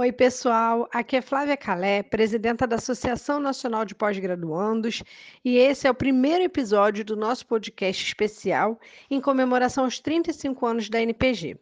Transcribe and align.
Oi, 0.00 0.12
pessoal. 0.12 0.88
Aqui 0.92 1.16
é 1.16 1.20
Flávia 1.20 1.56
Calé, 1.56 2.04
presidenta 2.04 2.68
da 2.68 2.76
Associação 2.76 3.40
Nacional 3.40 3.84
de 3.84 3.96
Pós-Graduandos, 3.96 5.02
e 5.44 5.56
esse 5.56 5.88
é 5.88 5.90
o 5.90 5.94
primeiro 5.94 6.44
episódio 6.44 7.04
do 7.04 7.16
nosso 7.16 7.44
podcast 7.44 8.06
especial 8.06 8.78
em 9.10 9.20
comemoração 9.20 9.82
aos 9.82 9.98
35 9.98 10.64
anos 10.64 10.88
da 10.88 11.02
NPG. 11.02 11.58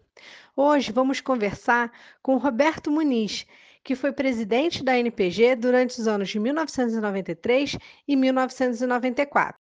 Hoje 0.55 0.93
vamos 0.93 1.19
conversar 1.23 1.91
com 2.23 2.37
Roberto 2.37 2.91
Muniz, 2.91 3.47
que 3.83 3.95
foi 3.95 4.13
presidente 4.13 4.85
da 4.85 4.99
NPG 4.99 5.57
durante 5.57 5.99
os 5.99 6.07
anos 6.07 6.29
de 6.29 6.39
1993 6.39 7.79
e 8.07 8.17
1994. 8.17 9.59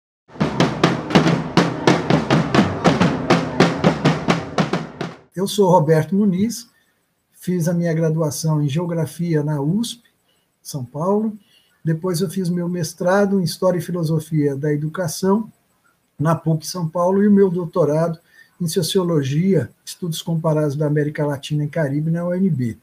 Eu 5.36 5.46
sou 5.46 5.70
Roberto 5.70 6.16
Muniz, 6.16 6.73
fiz 7.44 7.68
a 7.68 7.74
minha 7.74 7.92
graduação 7.92 8.62
em 8.62 8.68
Geografia 8.70 9.42
na 9.42 9.60
USP, 9.60 10.02
São 10.62 10.82
Paulo. 10.82 11.36
Depois 11.84 12.22
eu 12.22 12.30
fiz 12.30 12.48
meu 12.48 12.70
mestrado 12.70 13.38
em 13.38 13.44
História 13.44 13.76
e 13.76 13.82
Filosofia 13.82 14.56
da 14.56 14.72
Educação 14.72 15.52
na 16.18 16.34
PUC 16.34 16.66
São 16.66 16.88
Paulo 16.88 17.22
e 17.22 17.28
o 17.28 17.30
meu 17.30 17.50
doutorado 17.50 18.18
em 18.58 18.66
Sociologia, 18.66 19.70
Estudos 19.84 20.22
Comparados 20.22 20.74
da 20.74 20.86
América 20.86 21.26
Latina 21.26 21.64
e 21.64 21.68
Caribe 21.68 22.10
na 22.10 22.26
UNB. 22.26 22.78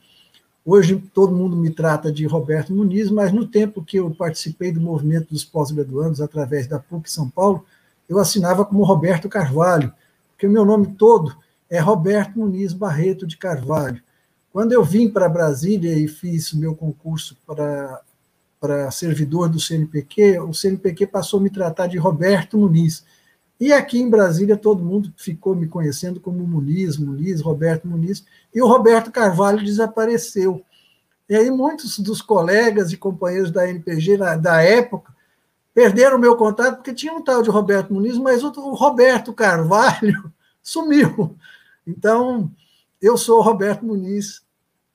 Hoje 0.63 1.03
todo 1.11 1.35
mundo 1.35 1.57
me 1.57 1.71
trata 1.71 2.11
de 2.11 2.27
Roberto 2.27 2.71
Muniz, 2.71 3.09
mas 3.09 3.31
no 3.31 3.47
tempo 3.47 3.83
que 3.83 3.97
eu 3.97 4.11
participei 4.11 4.71
do 4.71 4.79
movimento 4.79 5.29
dos 5.31 5.43
pós-graduandos 5.43 6.21
através 6.21 6.67
da 6.67 6.77
PUC 6.77 7.11
São 7.11 7.27
Paulo, 7.27 7.65
eu 8.07 8.19
assinava 8.19 8.63
como 8.63 8.83
Roberto 8.83 9.27
Carvalho, 9.27 9.91
porque 10.33 10.45
o 10.45 10.51
meu 10.51 10.63
nome 10.63 10.93
todo 10.93 11.35
é 11.67 11.79
Roberto 11.79 12.37
Muniz 12.37 12.73
Barreto 12.73 13.25
de 13.25 13.37
Carvalho. 13.37 13.99
Quando 14.51 14.73
eu 14.73 14.83
vim 14.83 15.09
para 15.09 15.29
Brasília 15.29 15.97
e 15.97 16.07
fiz 16.07 16.53
meu 16.53 16.75
concurso 16.75 17.37
para, 17.47 18.01
para 18.59 18.91
servidor 18.91 19.47
do 19.47 19.59
CNPq, 19.59 20.39
o 20.39 20.53
CNPq 20.53 21.07
passou 21.07 21.39
a 21.39 21.43
me 21.43 21.49
tratar 21.49 21.87
de 21.87 21.97
Roberto 21.97 22.57
Muniz. 22.57 23.05
E 23.59 23.71
aqui 23.71 23.99
em 23.99 24.09
Brasília 24.09 24.57
todo 24.57 24.83
mundo 24.83 25.13
ficou 25.15 25.55
me 25.55 25.67
conhecendo 25.67 26.19
como 26.19 26.45
Muniz, 26.45 26.97
Muniz, 26.97 27.39
Roberto 27.41 27.87
Muniz, 27.87 28.25
e 28.53 28.61
o 28.61 28.67
Roberto 28.67 29.11
Carvalho 29.11 29.63
desapareceu. 29.63 30.65
E 31.29 31.35
aí 31.35 31.49
muitos 31.49 31.97
dos 31.99 32.21
colegas 32.21 32.91
e 32.91 32.97
companheiros 32.97 33.51
da 33.51 33.69
NPG 33.69 34.17
da 34.41 34.61
época 34.61 35.13
perderam 35.73 36.17
o 36.17 36.19
meu 36.19 36.35
contato 36.35 36.77
porque 36.77 36.93
tinha 36.93 37.13
um 37.13 37.23
tal 37.23 37.41
de 37.41 37.49
Roberto 37.49 37.93
Muniz, 37.93 38.17
mas 38.17 38.43
o 38.43 38.49
Roberto 38.49 39.31
Carvalho 39.31 40.33
sumiu. 40.61 41.37
Então, 41.87 42.51
eu 43.01 43.17
sou 43.17 43.41
Roberto 43.41 43.85
Muniz 43.85 44.41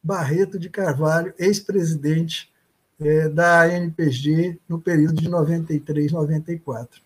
Barreto 0.03 0.59
de 0.59 0.71
Carvalho, 0.71 1.35
ex-presidente 1.39 2.48
é, 3.01 3.29
da 3.29 3.63
ANPG 3.63 4.61
no 4.69 4.81
período 4.81 5.21
de 5.21 5.29
93, 5.29 6.13
94. 6.13 7.01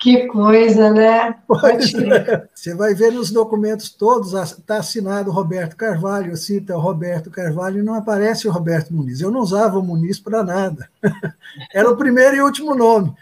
Que 0.00 0.26
coisa, 0.26 0.90
né? 0.90 1.36
É. 2.26 2.48
Você 2.52 2.74
vai 2.74 2.92
ver 2.92 3.12
nos 3.12 3.30
documentos 3.30 3.88
todos, 3.90 4.32
está 4.32 4.78
assinado 4.78 5.30
Roberto 5.30 5.76
Carvalho, 5.76 6.36
cita 6.36 6.76
Roberto 6.76 7.30
Carvalho 7.30 7.78
e 7.78 7.84
não 7.84 7.94
aparece 7.94 8.48
o 8.48 8.50
Roberto 8.50 8.92
Muniz. 8.92 9.20
Eu 9.20 9.30
não 9.30 9.40
usava 9.40 9.78
o 9.78 9.82
Muniz 9.82 10.18
para 10.18 10.42
nada. 10.42 10.88
Era 11.72 11.88
o 11.88 11.96
primeiro 11.96 12.34
e 12.34 12.42
último 12.42 12.74
nome. 12.74 13.14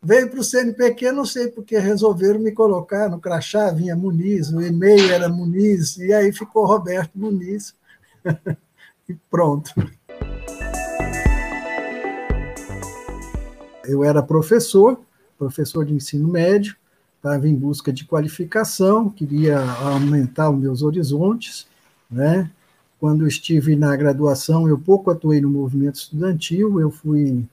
Veio 0.00 0.30
para 0.30 0.38
o 0.38 0.44
CNPq, 0.44 1.10
não 1.10 1.24
sei 1.24 1.48
porque 1.48 1.76
resolveram 1.76 2.38
me 2.38 2.52
colocar 2.52 3.10
no 3.10 3.18
crachá, 3.18 3.72
vinha 3.72 3.96
Muniz, 3.96 4.48
o 4.48 4.62
e-mail 4.62 5.10
era 5.10 5.28
Muniz, 5.28 5.96
e 5.96 6.12
aí 6.12 6.32
ficou 6.32 6.64
Roberto 6.66 7.10
Muniz. 7.16 7.74
e 9.08 9.14
pronto. 9.28 9.72
Eu 13.84 14.04
era 14.04 14.22
professor, 14.22 15.00
professor 15.36 15.84
de 15.84 15.94
ensino 15.94 16.28
médio, 16.28 16.76
estava 17.16 17.48
em 17.48 17.54
busca 17.56 17.92
de 17.92 18.04
qualificação, 18.04 19.10
queria 19.10 19.58
aumentar 19.58 20.48
os 20.50 20.60
meus 20.60 20.82
horizontes, 20.82 21.66
né? 22.08 22.48
Quando 23.00 23.26
estive 23.26 23.74
na 23.74 23.96
graduação, 23.96 24.68
eu 24.68 24.78
pouco 24.78 25.10
atuei 25.10 25.40
no 25.40 25.50
movimento 25.50 25.96
estudantil, 25.96 26.80
eu 26.80 26.90
fui 26.90 27.44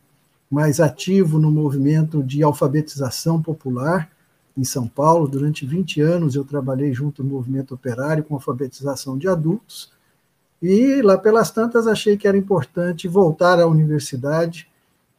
mais 0.50 0.80
ativo 0.80 1.40
no 1.40 1.52
movimento 1.52 2.24
de 2.24 2.44
alfabetização 2.44 3.42
popular 3.42 4.10
em 4.58 4.64
São 4.64 4.88
Paulo. 4.88 5.28
Durante 5.28 5.66
20 5.66 6.02
anos 6.02 6.36
eu 6.36 6.44
trabalhei 6.44 6.94
junto 6.94 7.22
ao 7.22 7.28
movimento 7.28 7.74
operário 7.74 8.24
com 8.24 8.36
alfabetização 8.36 9.18
de 9.18 9.28
adultos. 9.28 9.92
E 10.62 11.02
lá 11.02 11.18
pelas 11.18 11.52
tantas 11.52 11.88
achei 11.88 12.18
que 12.18 12.28
era 12.28 12.38
importante 12.38 13.08
voltar 13.08 13.60
à 13.60 13.68
universidade 13.68 14.68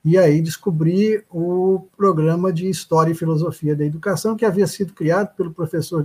e 0.05 0.17
aí 0.17 0.41
descobri 0.41 1.25
o 1.31 1.85
programa 1.97 2.53
de 2.53 2.71
História 2.71 3.11
e 3.11 3.15
Filosofia 3.15 3.75
da 3.75 3.85
Educação 3.85 4.37
que 4.37 4.45
havia 4.45 4.67
sido 4.67 4.93
criado 4.93 5.35
pelo 5.35 5.53
professor 5.53 6.05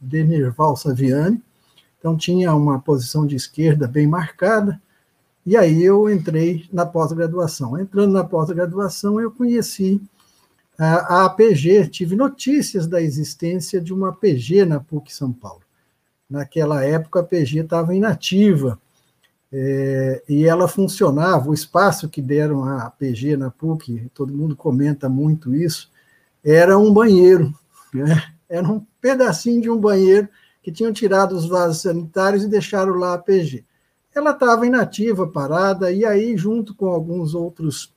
Denirval 0.00 0.76
Saviani. 0.76 1.42
Então 1.98 2.16
tinha 2.16 2.54
uma 2.54 2.78
posição 2.78 3.26
de 3.26 3.36
esquerda 3.36 3.86
bem 3.86 4.06
marcada 4.06 4.80
e 5.44 5.56
aí 5.56 5.82
eu 5.82 6.10
entrei 6.10 6.68
na 6.72 6.84
pós-graduação. 6.84 7.78
Entrando 7.78 8.12
na 8.12 8.24
pós-graduação, 8.24 9.20
eu 9.20 9.30
conheci 9.30 10.00
a 10.78 11.26
APG, 11.26 11.88
tive 11.88 12.16
notícias 12.16 12.86
da 12.86 13.02
existência 13.02 13.80
de 13.80 13.92
uma 13.92 14.10
APG 14.10 14.64
na 14.64 14.80
PUC 14.80 15.12
São 15.12 15.30
Paulo. 15.30 15.60
Naquela 16.28 16.82
época, 16.82 17.18
a 17.18 17.22
APG 17.22 17.60
estava 17.60 17.94
inativa, 17.94 18.80
é, 19.52 20.22
e 20.28 20.46
ela 20.46 20.68
funcionava, 20.68 21.50
o 21.50 21.54
espaço 21.54 22.08
que 22.08 22.22
deram 22.22 22.64
à 22.64 22.86
APG 22.86 23.36
na 23.36 23.50
PUC, 23.50 24.10
todo 24.14 24.32
mundo 24.32 24.56
comenta 24.56 25.08
muito 25.08 25.54
isso, 25.54 25.90
era 26.42 26.78
um 26.78 26.92
banheiro, 26.94 27.52
né? 27.92 28.32
era 28.48 28.66
um 28.66 28.80
pedacinho 29.00 29.60
de 29.60 29.68
um 29.68 29.78
banheiro 29.78 30.28
que 30.62 30.72
tinham 30.72 30.92
tirado 30.92 31.32
os 31.32 31.46
vasos 31.46 31.82
sanitários 31.82 32.44
e 32.44 32.48
deixaram 32.48 32.94
lá 32.94 33.10
a 33.10 33.14
APG 33.14 33.64
ela 34.14 34.32
estava 34.32 34.66
inativa, 34.66 35.26
parada, 35.26 35.92
e 35.92 36.04
aí, 36.04 36.36
junto 36.36 36.74
com 36.74 36.86
alguns 36.86 37.34
outros 37.34 37.92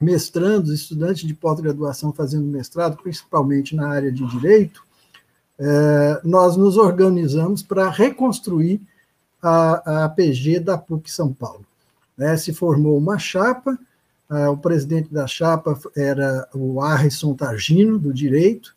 mestrandos, 0.00 0.72
estudantes 0.72 1.26
de 1.26 1.34
pós-graduação 1.34 2.12
fazendo 2.12 2.46
mestrado, 2.46 2.96
principalmente 3.02 3.74
na 3.74 3.88
área 3.88 4.12
de 4.12 4.26
direito, 4.26 4.84
é, 5.58 6.20
nós 6.22 6.56
nos 6.56 6.76
organizamos 6.76 7.62
para 7.62 7.88
reconstruir 7.88 8.80
a, 9.40 10.02
a 10.02 10.04
APG 10.04 10.60
da 10.60 10.76
PUC 10.76 11.10
São 11.10 11.32
Paulo. 11.32 11.64
É, 12.18 12.36
se 12.36 12.52
formou 12.52 12.96
uma 12.98 13.18
chapa, 13.18 13.78
o 14.50 14.56
presidente 14.56 15.12
da 15.14 15.24
chapa 15.24 15.78
era 15.94 16.48
o 16.52 16.80
Harrison 16.80 17.32
Targino, 17.34 17.96
do 17.96 18.12
Direito, 18.12 18.74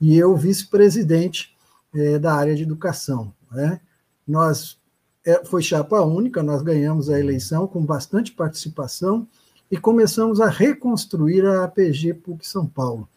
e 0.00 0.16
eu 0.16 0.36
vice-presidente 0.36 1.56
é, 1.94 2.18
da 2.18 2.34
área 2.34 2.54
de 2.54 2.62
educação. 2.62 3.32
Né? 3.50 3.80
Nós 4.26 4.78
é, 5.24 5.44
foi 5.44 5.62
chapa 5.62 6.00
única, 6.00 6.42
nós 6.42 6.62
ganhamos 6.62 7.10
a 7.10 7.18
eleição 7.18 7.66
com 7.66 7.84
bastante 7.84 8.32
participação 8.32 9.26
e 9.70 9.76
começamos 9.76 10.40
a 10.40 10.48
reconstruir 10.48 11.44
a 11.44 11.64
APG 11.64 12.14
PUC 12.14 12.46
São 12.46 12.66
Paulo. 12.66 13.08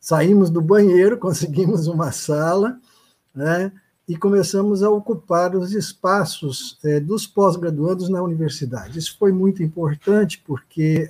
Saímos 0.00 0.50
do 0.50 0.60
banheiro, 0.60 1.16
conseguimos 1.18 1.86
uma 1.86 2.10
sala, 2.10 2.78
né, 3.34 3.72
e 4.08 4.16
começamos 4.16 4.82
a 4.82 4.90
ocupar 4.90 5.54
os 5.54 5.72
espaços 5.72 6.78
é, 6.84 6.98
dos 6.98 7.26
pós-graduandos 7.26 8.08
na 8.08 8.22
universidade. 8.22 8.98
Isso 8.98 9.16
foi 9.16 9.30
muito 9.30 9.62
importante 9.62 10.42
porque 10.44 11.08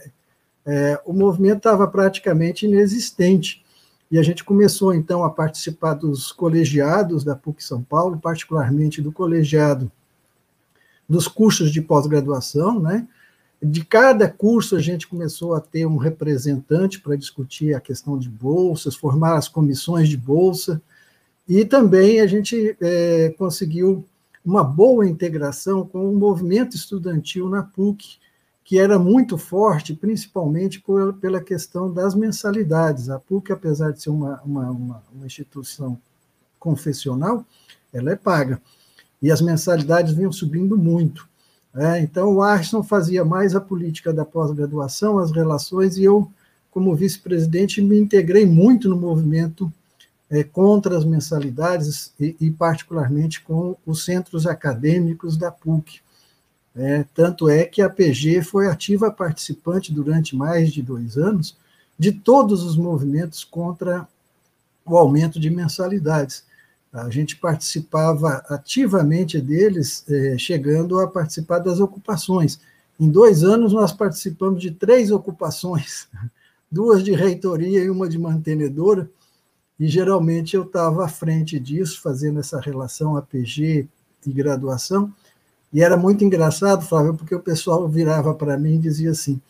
é, 0.66 1.00
o 1.04 1.12
movimento 1.12 1.58
estava 1.58 1.88
praticamente 1.88 2.66
inexistente. 2.66 3.64
E 4.10 4.18
a 4.18 4.22
gente 4.22 4.44
começou, 4.44 4.94
então, 4.94 5.24
a 5.24 5.30
participar 5.30 5.94
dos 5.94 6.30
colegiados 6.30 7.24
da 7.24 7.34
PUC 7.34 7.64
São 7.64 7.82
Paulo, 7.82 8.18
particularmente 8.18 9.00
do 9.00 9.10
colegiado 9.10 9.90
dos 11.12 11.28
cursos 11.28 11.70
de 11.70 11.82
pós-graduação, 11.82 12.80
né? 12.80 13.06
De 13.62 13.84
cada 13.84 14.28
curso 14.28 14.74
a 14.74 14.80
gente 14.80 15.06
começou 15.06 15.54
a 15.54 15.60
ter 15.60 15.86
um 15.86 15.98
representante 15.98 16.98
para 17.00 17.16
discutir 17.16 17.74
a 17.74 17.80
questão 17.80 18.18
de 18.18 18.30
bolsas, 18.30 18.96
formar 18.96 19.36
as 19.36 19.46
comissões 19.46 20.08
de 20.08 20.16
bolsa, 20.16 20.80
e 21.46 21.66
também 21.66 22.20
a 22.20 22.26
gente 22.26 22.76
é, 22.80 23.34
conseguiu 23.36 24.04
uma 24.42 24.64
boa 24.64 25.06
integração 25.06 25.86
com 25.86 26.10
o 26.10 26.16
movimento 26.16 26.74
estudantil 26.74 27.48
na 27.48 27.62
PUC, 27.62 28.16
que 28.64 28.78
era 28.78 28.98
muito 28.98 29.36
forte, 29.36 29.94
principalmente 29.94 30.80
por, 30.80 31.12
pela 31.14 31.42
questão 31.42 31.92
das 31.92 32.14
mensalidades. 32.14 33.10
A 33.10 33.18
PUC, 33.18 33.52
apesar 33.52 33.92
de 33.92 34.02
ser 34.02 34.10
uma, 34.10 34.40
uma, 34.42 34.70
uma, 34.70 35.02
uma 35.14 35.26
instituição 35.26 35.98
confessional, 36.58 37.44
ela 37.92 38.12
é 38.12 38.16
paga 38.16 38.60
e 39.22 39.30
as 39.30 39.40
mensalidades 39.40 40.12
vinham 40.12 40.32
subindo 40.32 40.76
muito. 40.76 41.28
É, 41.74 42.00
então, 42.00 42.34
o 42.34 42.42
Arson 42.42 42.82
fazia 42.82 43.24
mais 43.24 43.54
a 43.54 43.60
política 43.60 44.12
da 44.12 44.24
pós-graduação, 44.24 45.18
as 45.18 45.30
relações, 45.30 45.96
e 45.96 46.04
eu, 46.04 46.30
como 46.70 46.94
vice-presidente, 46.94 47.80
me 47.80 47.98
integrei 47.98 48.44
muito 48.44 48.88
no 48.88 48.96
movimento 48.96 49.72
é, 50.28 50.42
contra 50.42 50.96
as 50.96 51.04
mensalidades 51.04 52.12
e, 52.20 52.36
e, 52.40 52.50
particularmente, 52.50 53.40
com 53.42 53.76
os 53.86 54.04
centros 54.04 54.46
acadêmicos 54.46 55.36
da 55.36 55.50
PUC. 55.50 56.00
É, 56.74 57.04
tanto 57.14 57.48
é 57.48 57.64
que 57.64 57.82
a 57.82 57.88
PG 57.88 58.42
foi 58.42 58.66
ativa 58.66 59.10
participante 59.10 59.92
durante 59.92 60.34
mais 60.34 60.72
de 60.72 60.82
dois 60.82 61.18
anos 61.18 61.56
de 61.98 62.12
todos 62.12 62.62
os 62.62 62.76
movimentos 62.76 63.44
contra 63.44 64.08
o 64.84 64.96
aumento 64.96 65.38
de 65.38 65.50
mensalidades. 65.50 66.44
A 66.92 67.08
gente 67.08 67.36
participava 67.36 68.44
ativamente 68.48 69.40
deles, 69.40 70.04
é, 70.08 70.36
chegando 70.36 71.00
a 71.00 71.08
participar 71.08 71.58
das 71.58 71.80
ocupações. 71.80 72.60
Em 73.00 73.08
dois 73.08 73.42
anos, 73.42 73.72
nós 73.72 73.92
participamos 73.92 74.60
de 74.60 74.70
três 74.70 75.10
ocupações, 75.10 76.06
duas 76.70 77.02
de 77.02 77.12
reitoria 77.12 77.82
e 77.82 77.88
uma 77.88 78.08
de 78.08 78.18
mantenedora, 78.18 79.10
e 79.80 79.88
geralmente 79.88 80.54
eu 80.54 80.64
estava 80.64 81.06
à 81.06 81.08
frente 81.08 81.58
disso, 81.58 82.00
fazendo 82.02 82.40
essa 82.40 82.60
relação 82.60 83.16
APG 83.16 83.88
e 84.26 84.32
graduação, 84.32 85.12
e 85.72 85.82
era 85.82 85.96
muito 85.96 86.22
engraçado, 86.22 86.84
Flávio, 86.84 87.14
porque 87.14 87.34
o 87.34 87.40
pessoal 87.40 87.88
virava 87.88 88.34
para 88.34 88.58
mim 88.58 88.74
e 88.74 88.78
dizia 88.78 89.10
assim: 89.10 89.40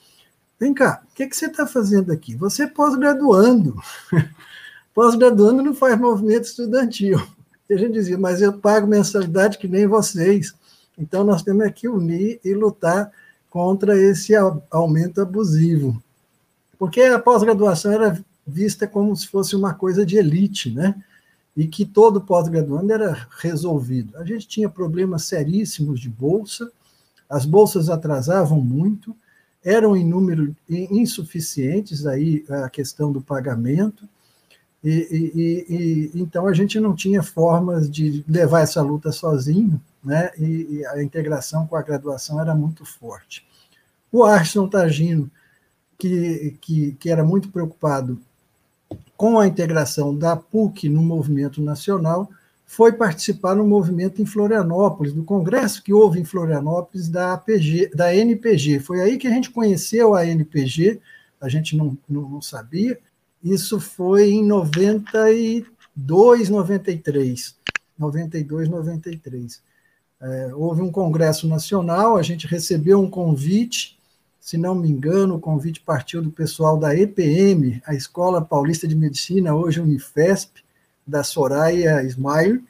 Vem 0.58 0.72
cá, 0.72 1.02
o 1.10 1.14
que, 1.14 1.26
que 1.26 1.36
você 1.36 1.46
está 1.46 1.66
fazendo 1.66 2.12
aqui? 2.12 2.36
Você 2.36 2.62
é 2.62 2.66
pós-graduando. 2.68 3.74
pós-graduando 4.94 5.62
não 5.62 5.74
faz 5.74 5.98
movimento 5.98 6.44
estudantil. 6.44 7.20
E 7.70 7.74
a 7.74 7.78
gente 7.78 7.92
dizia, 7.94 8.18
mas 8.18 8.42
eu 8.42 8.52
pago 8.52 8.86
mensalidade 8.86 9.56
que 9.56 9.66
nem 9.66 9.86
vocês. 9.86 10.52
Então 10.98 11.24
nós 11.24 11.42
temos 11.42 11.70
que 11.70 11.88
unir 11.88 12.38
e 12.44 12.52
lutar 12.52 13.10
contra 13.48 13.96
esse 13.96 14.34
aumento 14.70 15.22
abusivo. 15.22 16.02
Porque 16.78 17.00
a 17.00 17.18
pós-graduação 17.18 17.92
era 17.92 18.22
vista 18.46 18.86
como 18.86 19.16
se 19.16 19.26
fosse 19.28 19.56
uma 19.56 19.72
coisa 19.72 20.04
de 20.04 20.18
elite, 20.18 20.70
né? 20.70 21.02
e 21.56 21.66
que 21.66 21.84
todo 21.84 22.20
pós-graduando 22.20 22.92
era 22.92 23.26
resolvido. 23.38 24.16
A 24.16 24.24
gente 24.24 24.48
tinha 24.48 24.68
problemas 24.68 25.24
seríssimos 25.24 26.00
de 26.00 26.08
bolsa, 26.08 26.70
as 27.28 27.44
bolsas 27.44 27.88
atrasavam 27.88 28.60
muito, 28.60 29.14
eram 29.64 29.96
em 29.96 30.04
número 30.04 30.54
insuficientes 30.68 32.06
aí 32.06 32.44
a 32.48 32.68
questão 32.68 33.12
do 33.12 33.20
pagamento, 33.20 34.08
e, 34.82 34.90
e, 34.90 35.74
e, 35.74 36.20
então 36.20 36.46
a 36.46 36.52
gente 36.52 36.80
não 36.80 36.94
tinha 36.94 37.22
formas 37.22 37.88
de 37.88 38.24
levar 38.28 38.62
essa 38.62 38.82
luta 38.82 39.12
sozinho, 39.12 39.80
né? 40.02 40.30
E, 40.36 40.78
e 40.78 40.86
a 40.86 41.02
integração 41.02 41.66
com 41.66 41.76
a 41.76 41.82
graduação 41.82 42.40
era 42.40 42.54
muito 42.54 42.84
forte. 42.84 43.46
O 44.10 44.24
Arson 44.24 44.68
Tagino, 44.68 45.30
que, 45.96 46.58
que, 46.60 46.92
que 46.92 47.10
era 47.10 47.24
muito 47.24 47.48
preocupado 47.50 48.20
com 49.16 49.38
a 49.38 49.46
integração 49.46 50.16
da 50.16 50.34
PUC 50.36 50.88
no 50.88 51.00
movimento 51.00 51.62
nacional, 51.62 52.28
foi 52.66 52.90
participar 52.92 53.54
no 53.54 53.66
movimento 53.66 54.20
em 54.20 54.26
Florianópolis, 54.26 55.12
do 55.12 55.22
congresso 55.22 55.82
que 55.82 55.92
houve 55.92 56.18
em 56.18 56.24
Florianópolis 56.24 57.08
da 57.08 57.34
APG, 57.34 57.90
da 57.94 58.14
NPG. 58.14 58.80
Foi 58.80 59.00
aí 59.00 59.18
que 59.18 59.28
a 59.28 59.30
gente 59.30 59.50
conheceu 59.50 60.14
a 60.14 60.26
NPG, 60.26 61.00
a 61.40 61.48
gente 61.48 61.76
não, 61.76 61.96
não, 62.08 62.22
não 62.28 62.42
sabia. 62.42 62.98
Isso 63.42 63.80
foi 63.80 64.30
em 64.30 64.44
92, 64.44 66.48
93. 66.48 67.56
92, 67.98 68.68
93. 68.68 69.60
É, 70.20 70.54
houve 70.54 70.82
um 70.82 70.92
congresso 70.92 71.48
nacional, 71.48 72.16
a 72.16 72.22
gente 72.22 72.46
recebeu 72.46 73.00
um 73.00 73.10
convite 73.10 73.98
se 74.42 74.58
não 74.58 74.74
me 74.74 74.90
engano, 74.90 75.36
o 75.36 75.40
convite 75.40 75.80
partiu 75.80 76.20
do 76.20 76.28
pessoal 76.28 76.76
da 76.76 76.96
EPM, 76.96 77.80
a 77.86 77.94
Escola 77.94 78.42
Paulista 78.42 78.88
de 78.88 78.96
Medicina, 78.96 79.54
hoje 79.54 79.80
Unifesp, 79.80 80.64
da 81.06 81.22
Soraya 81.22 82.02
Smile, 82.02 82.60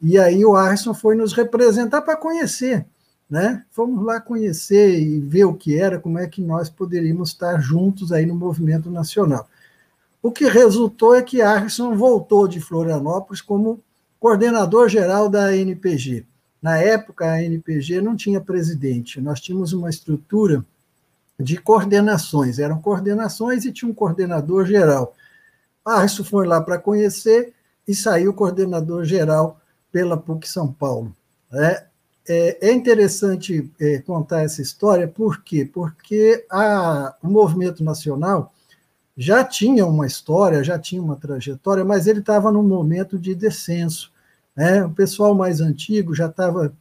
e 0.00 0.16
aí 0.16 0.44
o 0.44 0.54
Arson 0.54 0.94
foi 0.94 1.16
nos 1.16 1.32
representar 1.32 2.02
para 2.02 2.16
conhecer, 2.16 2.86
né? 3.28 3.64
Fomos 3.72 4.04
lá 4.04 4.20
conhecer 4.20 5.00
e 5.00 5.18
ver 5.18 5.44
o 5.44 5.54
que 5.54 5.76
era, 5.76 5.98
como 5.98 6.20
é 6.20 6.28
que 6.28 6.40
nós 6.40 6.70
poderíamos 6.70 7.30
estar 7.30 7.60
juntos 7.60 8.12
aí 8.12 8.24
no 8.24 8.36
movimento 8.36 8.88
nacional. 8.88 9.48
O 10.22 10.32
que 10.32 10.48
resultou 10.48 11.14
é 11.14 11.22
que 11.22 11.40
Arson 11.40 11.94
voltou 11.94 12.48
de 12.48 12.60
Florianópolis 12.60 13.40
como 13.40 13.80
coordenador 14.18 14.88
geral 14.88 15.28
da 15.28 15.56
NPG. 15.56 16.26
Na 16.60 16.76
época, 16.76 17.30
a 17.30 17.42
NPG 17.42 18.00
não 18.00 18.16
tinha 18.16 18.40
presidente, 18.40 19.20
nós 19.20 19.40
tínhamos 19.40 19.72
uma 19.72 19.88
estrutura 19.88 20.64
de 21.38 21.56
coordenações. 21.56 22.58
Eram 22.58 22.80
coordenações 22.80 23.64
e 23.64 23.72
tinha 23.72 23.90
um 23.90 23.94
coordenador 23.94 24.66
geral. 24.66 25.14
Isso 26.04 26.24
foi 26.24 26.46
lá 26.46 26.60
para 26.60 26.78
conhecer 26.78 27.54
e 27.86 27.94
saiu 27.94 28.34
coordenador 28.34 29.04
geral 29.04 29.60
pela 29.92 30.16
PUC 30.16 30.48
São 30.48 30.72
Paulo. 30.72 31.14
É, 31.52 31.84
é, 32.28 32.68
é 32.68 32.72
interessante 32.72 33.70
é, 33.80 33.98
contar 33.98 34.42
essa 34.42 34.60
história, 34.60 35.08
por 35.08 35.42
quê? 35.42 35.64
Porque 35.64 36.44
a, 36.50 37.14
o 37.22 37.28
movimento 37.28 37.82
nacional 37.82 38.52
já 39.20 39.42
tinha 39.42 39.84
uma 39.84 40.06
história, 40.06 40.62
já 40.62 40.78
tinha 40.78 41.02
uma 41.02 41.16
trajetória, 41.16 41.84
mas 41.84 42.06
ele 42.06 42.20
estava 42.20 42.52
num 42.52 42.62
momento 42.62 43.18
de 43.18 43.34
descenso. 43.34 44.12
Né? 44.54 44.84
O 44.84 44.90
pessoal 44.90 45.34
mais 45.34 45.60
antigo 45.60 46.14
já 46.14 46.26
estava 46.26 46.72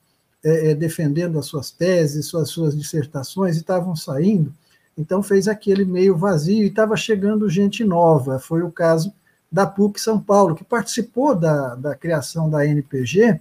é, 0.46 0.70
é, 0.70 0.76
defendendo 0.76 1.40
as 1.40 1.48
suas 1.48 1.72
teses, 1.72 2.28
suas, 2.28 2.52
suas 2.52 2.78
dissertações, 2.78 3.56
e 3.56 3.62
estavam 3.62 3.96
saindo, 3.96 4.54
então 4.96 5.24
fez 5.24 5.48
aquele 5.48 5.84
meio 5.84 6.16
vazio 6.16 6.64
e 6.64 6.68
estava 6.68 6.96
chegando 6.96 7.50
gente 7.50 7.84
nova. 7.84 8.38
Foi 8.38 8.62
o 8.62 8.72
caso 8.72 9.12
da 9.52 9.66
PUC 9.66 10.00
São 10.00 10.20
Paulo, 10.20 10.54
que 10.54 10.64
participou 10.64 11.34
da, 11.34 11.74
da 11.74 11.96
criação 11.96 12.52
da 12.52 12.64
NPG, 12.68 13.40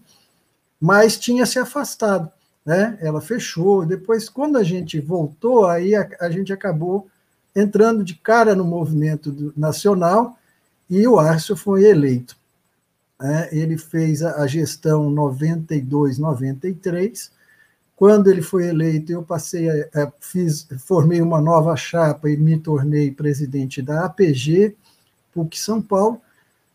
mas 0.80 1.18
tinha 1.18 1.44
se 1.44 1.58
afastado. 1.58 2.30
Né? 2.64 2.96
Ela 3.00 3.20
fechou. 3.20 3.84
Depois, 3.84 4.28
quando 4.28 4.56
a 4.56 4.62
gente 4.62 4.98
voltou, 5.00 5.66
aí 5.66 5.94
a, 5.94 6.08
a 6.18 6.30
gente 6.30 6.50
acabou 6.50 7.08
entrando 7.56 8.04
de 8.04 8.14
cara 8.14 8.54
no 8.54 8.64
movimento 8.64 9.52
nacional 9.56 10.38
e 10.88 11.08
o 11.08 11.18
Arcio 11.18 11.56
foi 11.56 11.82
eleito. 11.84 12.36
É, 13.20 13.56
ele 13.56 13.76
fez 13.78 14.22
a, 14.22 14.46
gestão 14.46 15.10
92-93. 15.10 17.30
Quando 17.96 18.30
ele 18.30 18.42
foi 18.42 18.68
eleito, 18.68 19.10
eu 19.10 19.22
passei, 19.22 19.70
a, 19.70 19.88
a, 19.94 20.12
fiz, 20.20 20.68
formei 20.80 21.22
uma 21.22 21.40
nova 21.40 21.74
chapa 21.76 22.28
e 22.28 22.36
me 22.36 22.58
tornei 22.58 23.10
presidente 23.10 23.80
da 23.80 24.04
APG, 24.04 24.76
PUC 25.32 25.58
São 25.58 25.80
Paulo. 25.80 26.20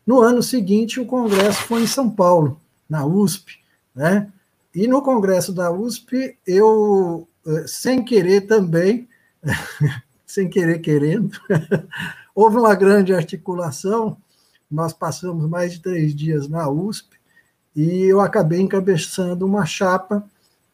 No 0.04 0.20
ano 0.20 0.42
seguinte, 0.42 0.98
o 0.98 1.06
congresso 1.06 1.62
foi 1.62 1.84
em 1.84 1.86
São 1.86 2.10
Paulo, 2.10 2.60
na 2.88 3.06
USP, 3.06 3.60
né? 3.94 4.28
E 4.74 4.88
no 4.88 5.00
congresso 5.00 5.52
da 5.52 5.70
USP, 5.70 6.36
eu, 6.44 7.28
eh, 7.46 7.66
sem 7.68 8.04
querer 8.04 8.40
também, 8.42 9.08
sem 10.32 10.48
querer 10.48 10.78
querendo, 10.78 11.30
houve 12.34 12.56
uma 12.56 12.74
grande 12.74 13.12
articulação 13.12 14.16
nós 14.72 14.94
passamos 14.94 15.46
mais 15.48 15.74
de 15.74 15.80
três 15.80 16.14
dias 16.14 16.48
na 16.48 16.68
USP 16.70 17.20
e 17.76 18.04
eu 18.04 18.20
acabei 18.20 18.60
encabeçando 18.60 19.44
uma 19.44 19.66
chapa 19.66 20.24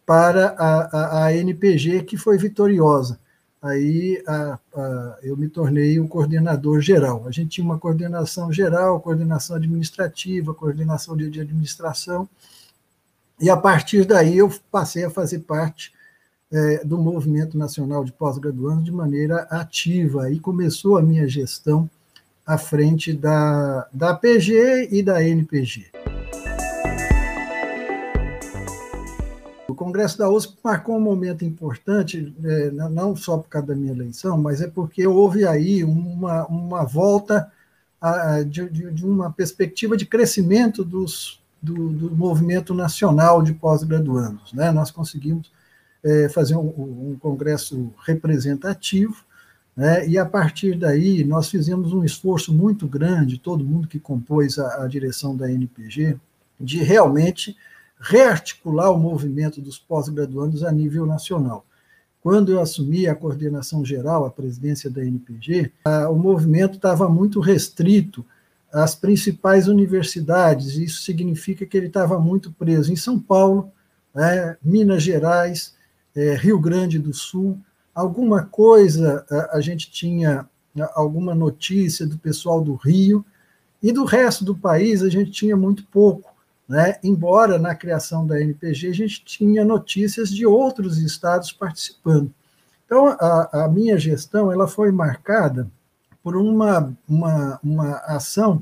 para 0.06 0.54
a, 0.56 0.80
a, 0.96 1.24
a 1.24 1.34
NPG 1.34 2.04
que 2.04 2.16
foi 2.16 2.38
vitoriosa. 2.38 3.18
Aí 3.60 4.22
a, 4.26 4.58
eu 5.20 5.36
me 5.36 5.48
tornei 5.48 5.98
o 5.98 6.06
coordenador 6.06 6.80
geral. 6.80 7.26
A 7.26 7.32
gente 7.32 7.50
tinha 7.50 7.64
uma 7.64 7.78
coordenação 7.78 8.52
geral, 8.52 9.00
coordenação 9.00 9.56
administrativa, 9.56 10.54
coordenação 10.54 11.16
de, 11.16 11.28
de 11.28 11.40
administração, 11.40 12.28
e 13.40 13.50
a 13.50 13.56
partir 13.56 14.04
daí 14.04 14.38
eu 14.38 14.52
passei 14.70 15.04
a 15.04 15.10
fazer 15.10 15.40
parte 15.40 15.92
é, 16.52 16.84
do 16.84 16.98
Movimento 16.98 17.58
Nacional 17.58 18.04
de 18.04 18.12
Pós-Graduandos 18.12 18.84
de 18.84 18.92
maneira 18.92 19.42
ativa. 19.50 20.24
Aí 20.24 20.38
começou 20.38 20.96
a 20.96 21.02
minha 21.02 21.28
gestão 21.28 21.88
à 22.46 22.56
frente 22.56 23.12
da, 23.12 23.86
da 23.92 24.14
PG 24.14 24.88
e 24.90 25.02
da 25.02 25.22
NPG. 25.22 25.86
O 29.68 29.74
Congresso 29.74 30.18
da 30.18 30.30
USP 30.30 30.56
marcou 30.64 30.96
um 30.96 31.00
momento 31.00 31.44
importante, 31.44 32.34
é, 32.42 32.70
não 32.70 33.14
só 33.14 33.36
por 33.36 33.48
causa 33.48 33.68
da 33.68 33.74
minha 33.76 33.92
eleição, 33.92 34.38
mas 34.38 34.62
é 34.62 34.66
porque 34.66 35.06
houve 35.06 35.46
aí 35.46 35.84
uma, 35.84 36.46
uma 36.46 36.84
volta 36.84 37.52
a, 38.00 38.42
de, 38.42 38.68
de, 38.70 39.04
uma 39.04 39.30
perspectiva 39.30 39.96
de 39.96 40.06
crescimento 40.06 40.82
dos, 40.82 41.40
do, 41.60 41.90
do 41.90 42.16
movimento 42.16 42.72
nacional 42.72 43.42
de 43.42 43.52
pós-graduandos. 43.52 44.52
Né? 44.54 44.72
Nós 44.72 44.90
conseguimos 44.90 45.50
é, 46.04 46.28
fazer 46.28 46.56
um, 46.56 47.10
um 47.10 47.16
congresso 47.18 47.92
representativo, 48.06 49.24
né? 49.78 50.08
E 50.08 50.18
a 50.18 50.26
partir 50.26 50.76
daí, 50.76 51.22
nós 51.22 51.48
fizemos 51.48 51.92
um 51.92 52.02
esforço 52.02 52.52
muito 52.52 52.84
grande, 52.88 53.38
todo 53.38 53.64
mundo 53.64 53.86
que 53.86 54.00
compôs 54.00 54.58
a, 54.58 54.82
a 54.82 54.88
direção 54.88 55.36
da 55.36 55.48
NPG, 55.48 56.18
de 56.58 56.78
realmente 56.78 57.56
rearticular 58.00 58.90
o 58.90 58.98
movimento 58.98 59.60
dos 59.60 59.78
pós-graduandos 59.78 60.64
a 60.64 60.72
nível 60.72 61.06
nacional. 61.06 61.64
Quando 62.20 62.50
eu 62.50 62.60
assumi 62.60 63.06
a 63.06 63.14
coordenação 63.14 63.84
geral, 63.84 64.24
a 64.24 64.30
presidência 64.30 64.90
da 64.90 65.04
NPG, 65.04 65.70
a, 65.84 66.08
o 66.08 66.16
movimento 66.16 66.74
estava 66.74 67.08
muito 67.08 67.38
restrito 67.38 68.26
às 68.72 68.96
principais 68.96 69.68
universidades, 69.68 70.74
isso 70.74 71.02
significa 71.02 71.64
que 71.64 71.76
ele 71.76 71.86
estava 71.86 72.18
muito 72.18 72.52
preso 72.52 72.92
em 72.92 72.96
São 72.96 73.16
Paulo, 73.16 73.70
né, 74.12 74.56
Minas 74.60 75.04
Gerais, 75.04 75.77
é, 76.18 76.34
Rio 76.34 76.58
Grande 76.58 76.98
do 76.98 77.14
Sul, 77.14 77.56
alguma 77.94 78.44
coisa 78.44 79.25
a, 79.52 79.60
gente 79.60 79.88
tinha 79.88 80.48
alguma 80.94 81.32
notícia 81.32 82.04
do 82.04 82.18
pessoal 82.18 82.60
do 82.60 82.75
Rio, 82.75 83.25
e 83.80 83.92
do 83.92 84.04
resto 84.04 84.44
do 84.44 84.56
país 84.56 85.00
a 85.04 85.08
gente 85.08 85.30
tinha 85.30 85.56
muito 85.56 85.87
pouco. 85.87 86.34
Né? 86.68 86.96
Embora 87.04 87.56
na 87.56 87.72
criação 87.72 88.26
da 88.26 88.40
NPG 88.40 88.88
a 88.88 88.94
gente 88.94 89.25
tinha 89.25 89.64
notícias 89.64 90.28
de 90.30 90.44
outros 90.44 90.98
estados 90.98 91.52
participando. 91.52 92.34
Então, 92.84 93.06
a, 93.08 93.64
a 93.64 93.68
minha 93.68 93.96
gestão 93.96 94.50
ela 94.50 94.66
foi 94.66 94.90
marcada 94.90 95.70
por 96.20 96.37
uma, 96.37 96.92
uma, 97.08 97.60
uma 97.62 97.92
ação 97.98 98.60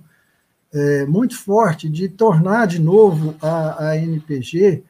é, 0.75 1.07
muito 1.07 1.39
forte 1.39 1.89
de 1.89 2.07
tornar 2.07 2.67
de 2.67 2.79
novo 2.79 3.35
a, 3.41 3.89
a 3.89 3.97
NPG 3.97 4.85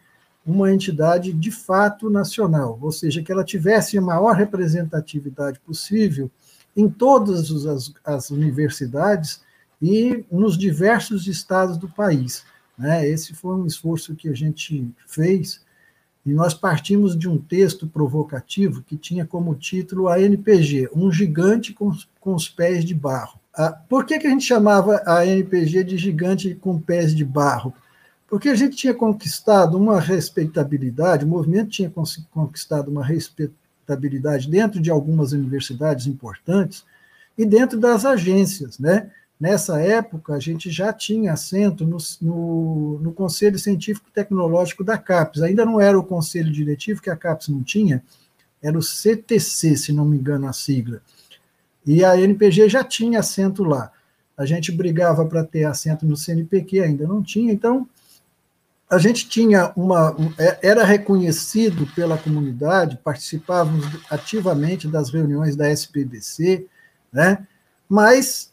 uma 0.46 0.72
entidade 0.72 1.32
de 1.32 1.50
fato 1.50 2.08
nacional, 2.08 2.78
ou 2.80 2.92
seja, 2.92 3.22
que 3.22 3.32
ela 3.32 3.42
tivesse 3.42 3.98
a 3.98 4.02
maior 4.02 4.34
representatividade 4.34 5.58
possível 5.60 6.30
em 6.76 6.88
todas 6.88 7.66
as, 7.66 7.92
as 8.04 8.30
universidades 8.30 9.40
e 9.82 10.24
nos 10.30 10.56
diversos 10.56 11.26
estados 11.26 11.76
do 11.76 11.88
país. 11.88 12.44
Né? 12.78 13.08
Esse 13.08 13.34
foi 13.34 13.56
um 13.56 13.66
esforço 13.66 14.14
que 14.14 14.28
a 14.28 14.34
gente 14.34 14.88
fez 15.06 15.64
e 16.24 16.32
nós 16.32 16.54
partimos 16.54 17.16
de 17.16 17.28
um 17.28 17.38
texto 17.38 17.86
provocativo 17.86 18.82
que 18.82 18.96
tinha 18.96 19.24
como 19.24 19.54
título 19.54 20.08
a 20.08 20.20
NPG, 20.20 20.90
um 20.92 21.10
gigante 21.10 21.72
com, 21.72 21.92
com 22.20 22.34
os 22.34 22.48
pés 22.48 22.84
de 22.84 22.94
barro. 22.94 23.38
Ah, 23.54 23.70
por 23.70 24.04
que, 24.04 24.18
que 24.18 24.26
a 24.26 24.30
gente 24.30 24.44
chamava 24.44 25.02
a 25.06 25.24
NPG 25.24 25.84
de 25.84 25.96
gigante 25.96 26.54
com 26.54 26.80
pés 26.80 27.14
de 27.14 27.24
barro? 27.24 27.72
Porque 28.28 28.48
a 28.48 28.54
gente 28.54 28.76
tinha 28.76 28.92
conquistado 28.92 29.76
uma 29.76 30.00
respeitabilidade, 30.00 31.24
o 31.24 31.28
movimento 31.28 31.70
tinha 31.70 31.92
conquistado 32.30 32.88
uma 32.88 33.04
respeitabilidade 33.04 34.50
dentro 34.50 34.80
de 34.80 34.90
algumas 34.90 35.32
universidades 35.32 36.06
importantes 36.06 36.84
e 37.38 37.46
dentro 37.46 37.78
das 37.78 38.04
agências, 38.04 38.78
né? 38.78 39.10
Nessa 39.38 39.78
época, 39.82 40.32
a 40.32 40.40
gente 40.40 40.70
já 40.70 40.94
tinha 40.94 41.34
assento 41.34 41.84
no, 41.84 41.98
no, 42.22 42.98
no, 43.00 43.12
Conselho 43.12 43.58
Científico 43.58 44.10
Tecnológico 44.10 44.82
da 44.82 44.96
CAPES. 44.96 45.42
Ainda 45.42 45.66
não 45.66 45.78
era 45.78 45.98
o 45.98 46.02
Conselho 46.02 46.50
Diretivo, 46.50 47.02
que 47.02 47.10
a 47.10 47.16
CAPES 47.16 47.48
não 47.48 47.62
tinha, 47.62 48.02
era 48.62 48.78
o 48.78 48.82
CTC, 48.82 49.76
se 49.76 49.92
não 49.92 50.06
me 50.06 50.16
engano 50.16 50.48
a 50.48 50.54
sigla. 50.54 51.02
E 51.86 52.02
a 52.02 52.18
NPG 52.18 52.70
já 52.70 52.82
tinha 52.82 53.20
assento 53.20 53.62
lá. 53.62 53.92
A 54.38 54.46
gente 54.46 54.72
brigava 54.72 55.26
para 55.26 55.44
ter 55.44 55.64
assento 55.64 56.06
no 56.06 56.16
CNPq, 56.16 56.80
ainda 56.80 57.06
não 57.06 57.22
tinha. 57.22 57.52
Então, 57.52 57.86
a 58.88 58.98
gente 58.98 59.28
tinha 59.28 59.72
uma. 59.76 60.16
É, 60.38 60.68
era 60.68 60.84
reconhecido 60.84 61.86
pela 61.94 62.16
comunidade, 62.16 62.98
participávamos 63.02 63.84
ativamente 64.08 64.86
das 64.86 65.10
reuniões 65.10 65.56
da 65.56 65.68
SPDC, 65.70 66.66
né? 67.12 67.46
mas 67.88 68.52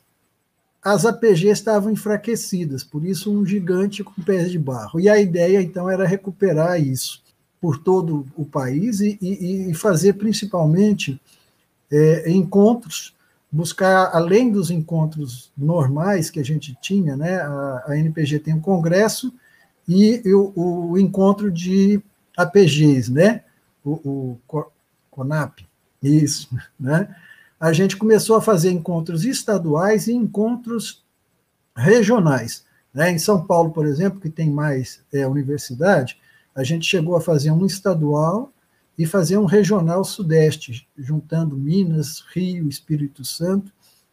as 0.84 1.06
APGs 1.06 1.52
estavam 1.52 1.92
enfraquecidas, 1.92 2.84
por 2.84 3.06
isso 3.06 3.32
um 3.32 3.46
gigante 3.46 4.04
com 4.04 4.22
pés 4.22 4.52
de 4.52 4.60
barro. 4.60 5.00
E 5.00 5.08
a 5.08 5.20
ideia, 5.20 5.62
então, 5.62 5.90
era 5.90 6.06
recuperar 6.06 6.82
isso 6.82 7.24
por 7.62 7.78
todo 7.78 8.26
o 8.36 8.44
país 8.44 9.00
e, 9.00 9.18
e, 9.22 9.70
e 9.72 9.74
fazer 9.74 10.14
principalmente 10.14 11.22
é, 11.90 12.30
encontros, 12.30 13.16
buscar, 13.50 14.10
além 14.14 14.52
dos 14.52 14.70
encontros 14.70 15.52
normais 15.58 16.30
que 16.30 16.40
a 16.40 16.44
gente 16.44 16.76
tinha, 16.82 17.16
né, 17.16 17.36
a, 17.40 17.84
a 17.88 17.98
NPG 17.98 18.40
tem 18.40 18.54
um 18.54 18.60
congresso 18.60 19.34
e 19.88 20.22
o, 20.34 20.92
o 20.92 20.98
encontro 20.98 21.52
de 21.52 22.02
APGs, 22.38 23.12
né, 23.12 23.44
o, 23.84 24.38
o 24.48 24.68
CONAP, 25.10 25.66
isso, 26.02 26.50
né, 26.80 27.16
a 27.60 27.72
gente 27.72 27.96
começou 27.96 28.36
a 28.36 28.42
fazer 28.42 28.72
encontros 28.72 29.24
estaduais 29.24 30.08
e 30.08 30.14
encontros 30.14 31.04
regionais. 31.76 32.66
Né? 32.94 33.12
Em 33.12 33.18
São 33.18 33.46
Paulo, 33.46 33.72
por 33.72 33.86
exemplo, 33.86 34.20
que 34.20 34.30
tem 34.30 34.50
mais 34.50 35.02
é, 35.14 35.26
universidade, 35.26 36.20
a 36.54 36.64
gente 36.64 36.86
chegou 36.86 37.16
a 37.16 37.22
fazer 37.22 37.52
um 37.52 37.66
estadual 37.66 38.52
e 38.98 39.06
fazer 39.06 39.38
um 39.38 39.46
regional 39.46 40.04
sudeste, 40.04 40.88
juntando 40.98 41.58
Minas, 41.58 42.24
Rio, 42.34 42.68
Espírito 42.68 43.26
Santo. 43.26 43.72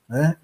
Né? 0.09 0.37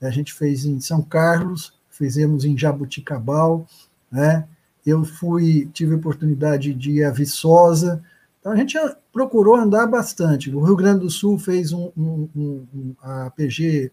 A 0.00 0.10
gente 0.10 0.32
fez 0.32 0.64
em 0.64 0.80
São 0.80 1.02
Carlos, 1.02 1.72
fizemos 1.88 2.44
em 2.44 2.56
Jabuticabal, 2.56 3.66
né? 4.10 4.46
Eu 4.84 5.04
fui, 5.04 5.68
tive 5.72 5.94
a 5.94 5.96
oportunidade 5.96 6.72
de 6.74 6.90
ir 6.92 7.04
a 7.04 7.10
Viçosa, 7.10 8.02
então 8.40 8.52
a 8.52 8.56
gente 8.56 8.78
procurou 9.12 9.56
andar 9.56 9.86
bastante. 9.86 10.50
O 10.50 10.62
Rio 10.62 10.76
Grande 10.76 11.00
do 11.00 11.10
Sul 11.10 11.38
fez 11.38 11.72
um, 11.72 11.90
um, 11.96 12.28
um 12.34 12.94
a 13.02 13.30
PG 13.30 13.92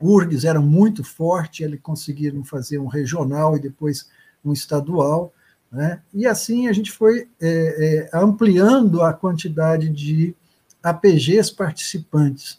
URGS 0.00 0.44
era 0.44 0.60
muito 0.60 1.04
forte, 1.04 1.62
eles 1.62 1.78
conseguiram 1.80 2.42
fazer 2.42 2.78
um 2.78 2.86
regional 2.86 3.56
e 3.56 3.60
depois 3.60 4.08
um 4.42 4.52
estadual, 4.52 5.32
né? 5.70 6.00
E 6.12 6.26
assim 6.26 6.66
a 6.66 6.72
gente 6.72 6.90
foi 6.90 7.28
é, 7.40 8.08
é, 8.08 8.10
ampliando 8.14 9.02
a 9.02 9.12
quantidade 9.12 9.90
de 9.90 10.34
APGs 10.82 11.54
participantes. 11.54 12.58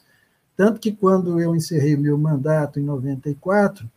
Tanto 0.56 0.80
que 0.80 0.92
quando 0.92 1.40
eu 1.40 1.56
encerrei 1.56 1.98
meu 1.98 2.18
mandato 2.18 2.80
em 2.80 2.84
94, 2.84 3.90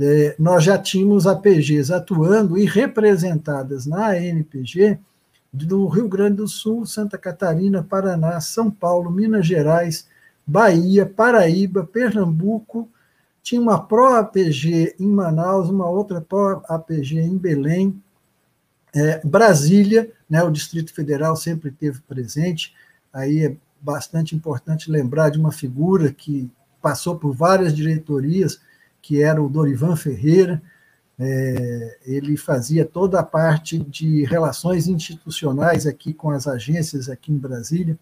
é, 0.00 0.36
nós 0.38 0.64
já 0.64 0.78
tínhamos 0.78 1.26
APGs 1.26 1.92
atuando 1.92 2.56
e 2.56 2.64
representadas 2.64 3.86
na 3.86 4.10
ANPG 4.10 4.98
do 5.52 5.86
Rio 5.86 6.08
Grande 6.08 6.36
do 6.36 6.48
Sul, 6.48 6.86
Santa 6.86 7.18
Catarina, 7.18 7.82
Paraná, 7.82 8.40
São 8.40 8.70
Paulo, 8.70 9.10
Minas 9.10 9.46
Gerais, 9.46 10.06
Bahia, 10.46 11.04
Paraíba, 11.04 11.84
Pernambuco. 11.84 12.88
Tinha 13.42 13.60
uma 13.60 13.80
Pro-APG 13.80 14.96
em 15.00 15.08
Manaus, 15.08 15.70
uma 15.70 15.88
outra 15.88 16.20
Pro-APG 16.20 17.20
em 17.20 17.36
Belém, 17.36 18.00
é, 18.94 19.20
Brasília, 19.26 20.10
né, 20.28 20.42
o 20.42 20.50
Distrito 20.50 20.94
Federal 20.94 21.36
sempre 21.36 21.70
teve 21.70 22.00
presente. 22.02 22.74
Aí 23.12 23.44
é 23.44 23.56
bastante 23.80 24.34
importante 24.34 24.90
lembrar 24.90 25.30
de 25.30 25.38
uma 25.38 25.52
figura 25.52 26.12
que 26.12 26.50
passou 26.80 27.16
por 27.16 27.32
várias 27.32 27.74
diretorias, 27.74 28.60
que 29.08 29.22
era 29.22 29.42
o 29.42 29.48
Dorivan 29.48 29.96
Ferreira, 29.96 30.60
é, 31.18 31.98
ele 32.04 32.36
fazia 32.36 32.84
toda 32.84 33.18
a 33.18 33.22
parte 33.22 33.78
de 33.78 34.22
relações 34.26 34.86
institucionais 34.86 35.86
aqui 35.86 36.12
com 36.12 36.30
as 36.30 36.46
agências 36.46 37.08
aqui 37.08 37.32
em 37.32 37.38
Brasília. 37.38 37.98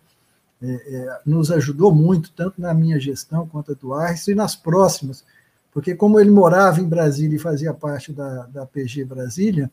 É, 0.60 0.66
é, 0.66 1.20
nos 1.24 1.52
ajudou 1.52 1.94
muito, 1.94 2.32
tanto 2.32 2.60
na 2.60 2.74
minha 2.74 2.98
gestão 2.98 3.46
quanto 3.46 3.70
a 3.70 3.74
do 3.76 3.94
Arce, 3.94 4.32
e 4.32 4.34
nas 4.34 4.56
próximas, 4.56 5.22
porque 5.70 5.94
como 5.94 6.18
ele 6.18 6.30
morava 6.30 6.80
em 6.80 6.88
Brasília 6.88 7.36
e 7.36 7.38
fazia 7.38 7.72
parte 7.72 8.12
da, 8.12 8.46
da 8.46 8.66
PG 8.66 9.04
Brasília, 9.04 9.70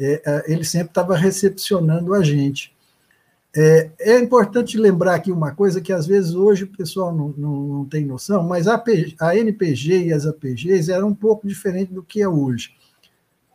é, 0.00 0.22
é, 0.24 0.44
ele 0.50 0.64
sempre 0.64 0.88
estava 0.88 1.14
recepcionando 1.14 2.14
a 2.14 2.22
gente. 2.22 2.74
É, 3.56 3.90
é, 3.98 4.18
importante 4.18 4.76
lembrar 4.76 5.14
aqui 5.14 5.32
uma 5.32 5.52
coisa 5.52 5.80
que 5.80 5.92
às 5.92 6.06
vezes 6.06 6.34
hoje 6.34 6.64
o 6.64 6.68
pessoal 6.68 7.14
não, 7.14 7.34
não, 7.36 7.62
não 7.62 7.84
tem 7.84 8.04
noção, 8.04 8.42
mas 8.42 8.68
a, 8.68 8.82
a 9.20 9.36
NPG 9.36 10.06
e 10.06 10.12
as 10.12 10.26
APGs 10.26 10.92
eram 10.92 11.08
um 11.08 11.14
pouco 11.14 11.48
diferentes 11.48 11.94
do 11.94 12.02
que 12.02 12.20
é 12.20 12.28
hoje, 12.28 12.74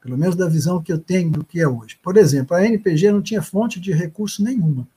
pelo 0.01 0.17
menos 0.17 0.35
da 0.35 0.50
visão 0.50 0.81
que 0.81 0.91
eu 0.91 0.97
tenho 0.97 1.29
do 1.29 1.43
que 1.43 1.62
é 1.62 1.67
hoje. 1.67 1.97
Por 2.01 2.17
exemplo, 2.17 2.55
a 2.55 2.65
NPG 2.65 3.12
não 3.12 3.21
tinha 3.21 3.41
fonte 3.41 3.79
de 3.79 3.93
recurso 3.93 4.43
nenhuma. 4.43 4.88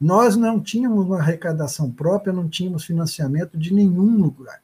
Nós 0.00 0.34
não 0.34 0.58
tínhamos 0.58 1.06
uma 1.06 1.18
arrecadação 1.18 1.90
própria, 1.90 2.32
não 2.32 2.48
tínhamos 2.48 2.84
financiamento 2.84 3.56
de 3.56 3.72
nenhum 3.72 4.16
lugar. 4.16 4.60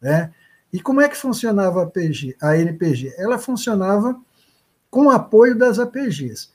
Né? 0.00 0.32
E 0.72 0.80
como 0.80 1.00
é 1.00 1.08
que 1.08 1.16
funcionava 1.16 1.80
a, 1.80 1.84
APG, 1.84 2.36
a 2.40 2.56
NPG? 2.56 3.14
Ela 3.16 3.38
funcionava 3.38 4.20
com 4.90 5.06
o 5.06 5.10
apoio 5.10 5.56
das 5.56 5.78
APGs. 5.78 6.48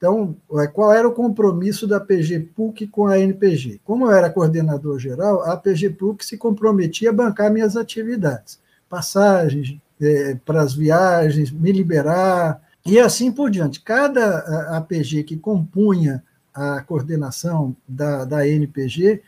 Então, 0.00 0.34
é, 0.54 0.66
qual 0.66 0.94
era 0.94 1.06
o 1.06 1.12
compromisso 1.12 1.86
da 1.86 2.00
PG 2.00 2.52
PUC 2.56 2.86
com 2.86 3.06
a 3.06 3.18
NPG? 3.18 3.82
Como 3.84 4.06
eu 4.06 4.12
era 4.12 4.30
coordenador 4.30 4.98
geral, 4.98 5.42
a 5.42 5.54
PG 5.58 5.90
PUC 5.90 6.24
se 6.24 6.38
comprometia 6.38 7.10
a 7.10 7.12
bancar 7.12 7.52
minhas 7.52 7.76
atividades, 7.76 8.58
passagens 8.88 9.76
é, 10.00 10.38
para 10.42 10.62
as 10.62 10.72
viagens, 10.72 11.50
me 11.50 11.70
liberar, 11.70 12.62
e 12.86 12.98
assim 12.98 13.30
por 13.30 13.50
diante. 13.50 13.82
Cada 13.82 14.38
APG 14.78 15.22
que 15.22 15.36
compunha 15.36 16.24
a 16.54 16.80
coordenação 16.80 17.76
da, 17.86 18.24
da 18.24 18.48
NPG 18.48 19.20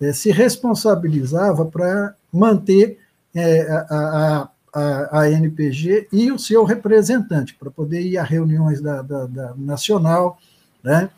é, 0.00 0.10
se 0.14 0.30
responsabilizava 0.30 1.66
para 1.66 2.14
manter 2.32 2.98
é, 3.34 3.70
a, 3.70 3.86
a, 3.90 4.48
a, 4.74 5.20
a 5.20 5.30
NPG 5.30 6.08
e 6.12 6.32
o 6.32 6.38
seu 6.38 6.64
representante, 6.64 7.54
para 7.54 7.70
poder 7.70 8.02
ir 8.02 8.18
a 8.18 8.24
reuniões 8.24 8.80
da, 8.80 9.00
da, 9.02 9.26
da 9.26 9.54
nacional, 9.56 10.38
né? 10.82 11.08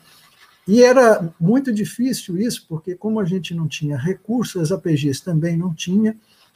E 0.67 0.83
era 0.83 1.33
muito 1.39 1.73
difícil 1.73 2.37
isso, 2.37 2.65
porque 2.67 2.93
como 2.93 3.19
a 3.19 3.25
gente 3.25 3.55
não 3.55 3.67
tinha 3.67 3.97
recursos, 3.97 4.61
as 4.61 4.71
APGs 4.71 5.23
também 5.23 5.55
não 5.55 5.73
tinha, 5.73 6.15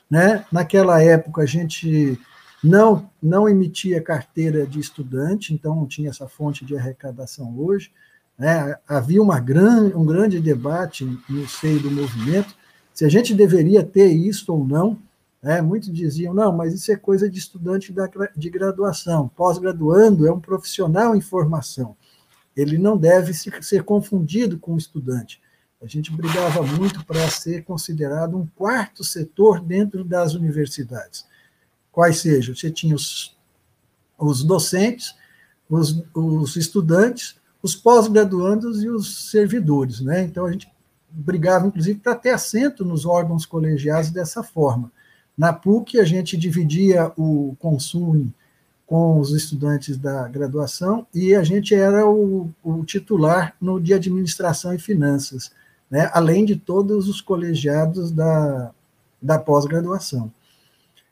né? 0.10 0.46
Naquela 0.52 1.02
época 1.02 1.42
a 1.42 1.46
gente 1.46 2.20
não 2.64 3.10
não 3.22 3.50
emitia 3.50 4.02
carteira 4.02 4.68
de 4.68 4.80
estudante, 4.80 5.54
então 5.54 5.76
não 5.76 5.88
tinha 5.88 6.10
essa 6.10 6.28
fonte 6.28 6.64
de 6.64 6.78
arrecadação 6.78 7.58
hoje. 7.58 7.92
Né? 8.38 8.76
Havia 8.88 9.22
uma 9.22 9.40
gran, 9.40 9.92
um 9.96 10.06
grande 10.06 10.40
debate 10.40 11.06
no 11.30 11.48
seio 11.48 11.80
do 11.80 11.92
movimento 11.92 12.56
se 12.94 13.06
a 13.06 13.10
gente 13.10 13.34
deveria 13.34 13.84
ter 13.84 14.12
isso 14.12 14.52
ou 14.52 14.66
não. 14.66 14.98
Né? 15.42 15.62
Muitos 15.62 15.92
diziam, 15.92 16.34
não, 16.34 16.52
mas 16.52 16.74
isso 16.74 16.92
é 16.92 16.96
coisa 16.96 17.30
de 17.30 17.40
estudante 17.40 17.92
da, 17.92 18.10
de 18.36 18.50
graduação. 18.50 19.28
Pós-graduando 19.30 20.28
é 20.28 20.32
um 20.32 20.40
profissional 20.40 21.16
em 21.16 21.22
formação. 21.22 21.96
Ele 22.56 22.78
não 22.78 22.98
deve 22.98 23.34
ser 23.34 23.84
confundido 23.84 24.60
com 24.60 24.74
o 24.74 24.78
estudante. 24.78 25.42
A 25.82 25.88
gente 25.88 26.12
brigava 26.12 26.62
muito 26.62 27.04
para 27.06 27.28
ser 27.30 27.64
considerado 27.64 28.38
um 28.38 28.46
quarto 28.46 29.04
setor 29.04 29.60
dentro 29.60 30.04
das 30.04 30.36
universidades. 30.36 31.26
Quais 31.92 32.20
sejam? 32.20 32.54
Você 32.54 32.70
tinha 32.70 32.94
os, 32.94 33.36
os 34.20 34.44
docentes, 34.44 35.16
os, 35.68 36.04
os 36.14 36.56
estudantes, 36.56 37.36
os 37.64 37.76
pós-graduandos 37.76 38.84
e 38.84 38.90
os 38.90 39.32
servidores. 39.32 40.02
Né? 40.02 40.22
Então, 40.22 40.46
a 40.46 40.52
gente 40.52 40.72
brigava, 41.10 41.66
inclusive, 41.66 42.00
para 42.00 42.16
ter 42.16 42.30
assento 42.30 42.86
nos 42.86 43.06
órgãos 43.06 43.46
colegiados 43.46 44.12
dessa 44.12 44.44
forma. 44.44 44.92
Na 45.42 45.52
PUC, 45.52 46.00
a 46.00 46.04
gente 46.04 46.38
dividia 46.38 47.12
o 47.18 47.56
consumo 47.58 48.32
com 48.86 49.20
os 49.20 49.32
estudantes 49.32 49.98
da 49.98 50.28
graduação 50.28 51.08
e 51.12 51.34
a 51.34 51.42
gente 51.44 51.74
era 51.74 52.08
o, 52.08 52.52
o 52.64 52.86
titular 52.86 53.56
no 53.60 53.82
de 53.82 53.92
administração 53.92 54.72
e 54.72 54.78
finanças, 54.78 55.52
né? 55.90 56.12
além 56.14 56.46
de 56.46 56.56
todos 56.56 57.10
os 57.10 57.22
colegiados 57.22 58.12
da, 58.12 58.70
da 59.20 59.40
pós-graduação. 59.40 60.32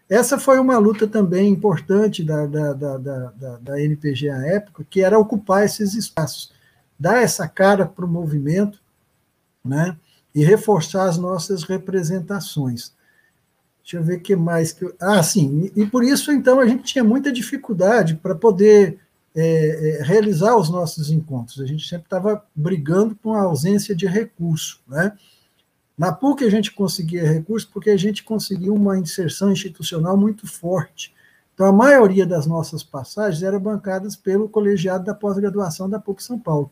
Essa 0.07 0.37
foi 0.37 0.59
uma 0.59 0.77
luta 0.77 1.07
também 1.07 1.51
importante 1.51 2.23
da, 2.23 2.45
da, 2.45 2.73
da, 2.73 2.97
da, 2.97 3.57
da 3.57 3.81
NPG 3.81 4.29
à 4.29 4.45
época, 4.45 4.85
que 4.87 5.01
era 5.01 5.17
ocupar 5.17 5.65
esses 5.65 5.95
espaços, 5.95 6.53
dar 6.99 7.23
essa 7.23 7.47
cara 7.47 7.83
para 7.83 8.05
o 8.05 8.07
movimento, 8.07 8.79
né? 9.65 9.97
e 10.35 10.45
reforçar 10.45 11.09
as 11.09 11.17
nossas 11.17 11.63
representações. 11.63 12.93
Deixa 13.89 13.97
eu 13.97 14.03
ver 14.03 14.17
o 14.17 14.21
que 14.21 14.35
mais. 14.35 14.71
Que 14.71 14.85
eu... 14.85 14.95
Ah, 14.99 15.23
sim, 15.23 15.71
e, 15.75 15.81
e, 15.81 15.85
por 15.87 16.03
isso, 16.03 16.31
então, 16.31 16.59
a 16.59 16.67
gente 16.67 16.83
tinha 16.83 17.03
muita 17.03 17.31
dificuldade 17.31 18.15
para 18.15 18.35
poder 18.35 18.99
é, 19.35 19.41
é, 19.99 20.03
realizar 20.03 20.55
os 20.55 20.69
nossos 20.69 21.09
encontros. 21.09 21.59
A 21.59 21.65
gente 21.65 21.87
sempre 21.87 22.05
estava 22.05 22.45
brigando 22.55 23.15
com 23.15 23.33
a 23.33 23.41
ausência 23.41 23.95
de 23.95 24.05
recurso, 24.05 24.79
né? 24.87 25.17
Na 25.97 26.13
PUC 26.13 26.45
a 26.45 26.51
gente 26.51 26.71
conseguia 26.71 27.27
recursos 27.27 27.67
porque 27.67 27.89
a 27.89 27.97
gente 27.97 28.23
conseguia 28.23 28.71
uma 28.71 28.95
inserção 28.95 29.51
institucional 29.51 30.15
muito 30.15 30.45
forte. 30.45 31.11
Então, 31.55 31.65
a 31.65 31.73
maioria 31.73 32.27
das 32.27 32.45
nossas 32.45 32.83
passagens 32.83 33.41
eram 33.41 33.59
bancadas 33.59 34.15
pelo 34.15 34.47
colegiado 34.47 35.03
da 35.03 35.15
pós-graduação 35.15 35.89
da 35.89 35.99
PUC 35.99 36.23
São 36.23 36.37
Paulo. 36.37 36.71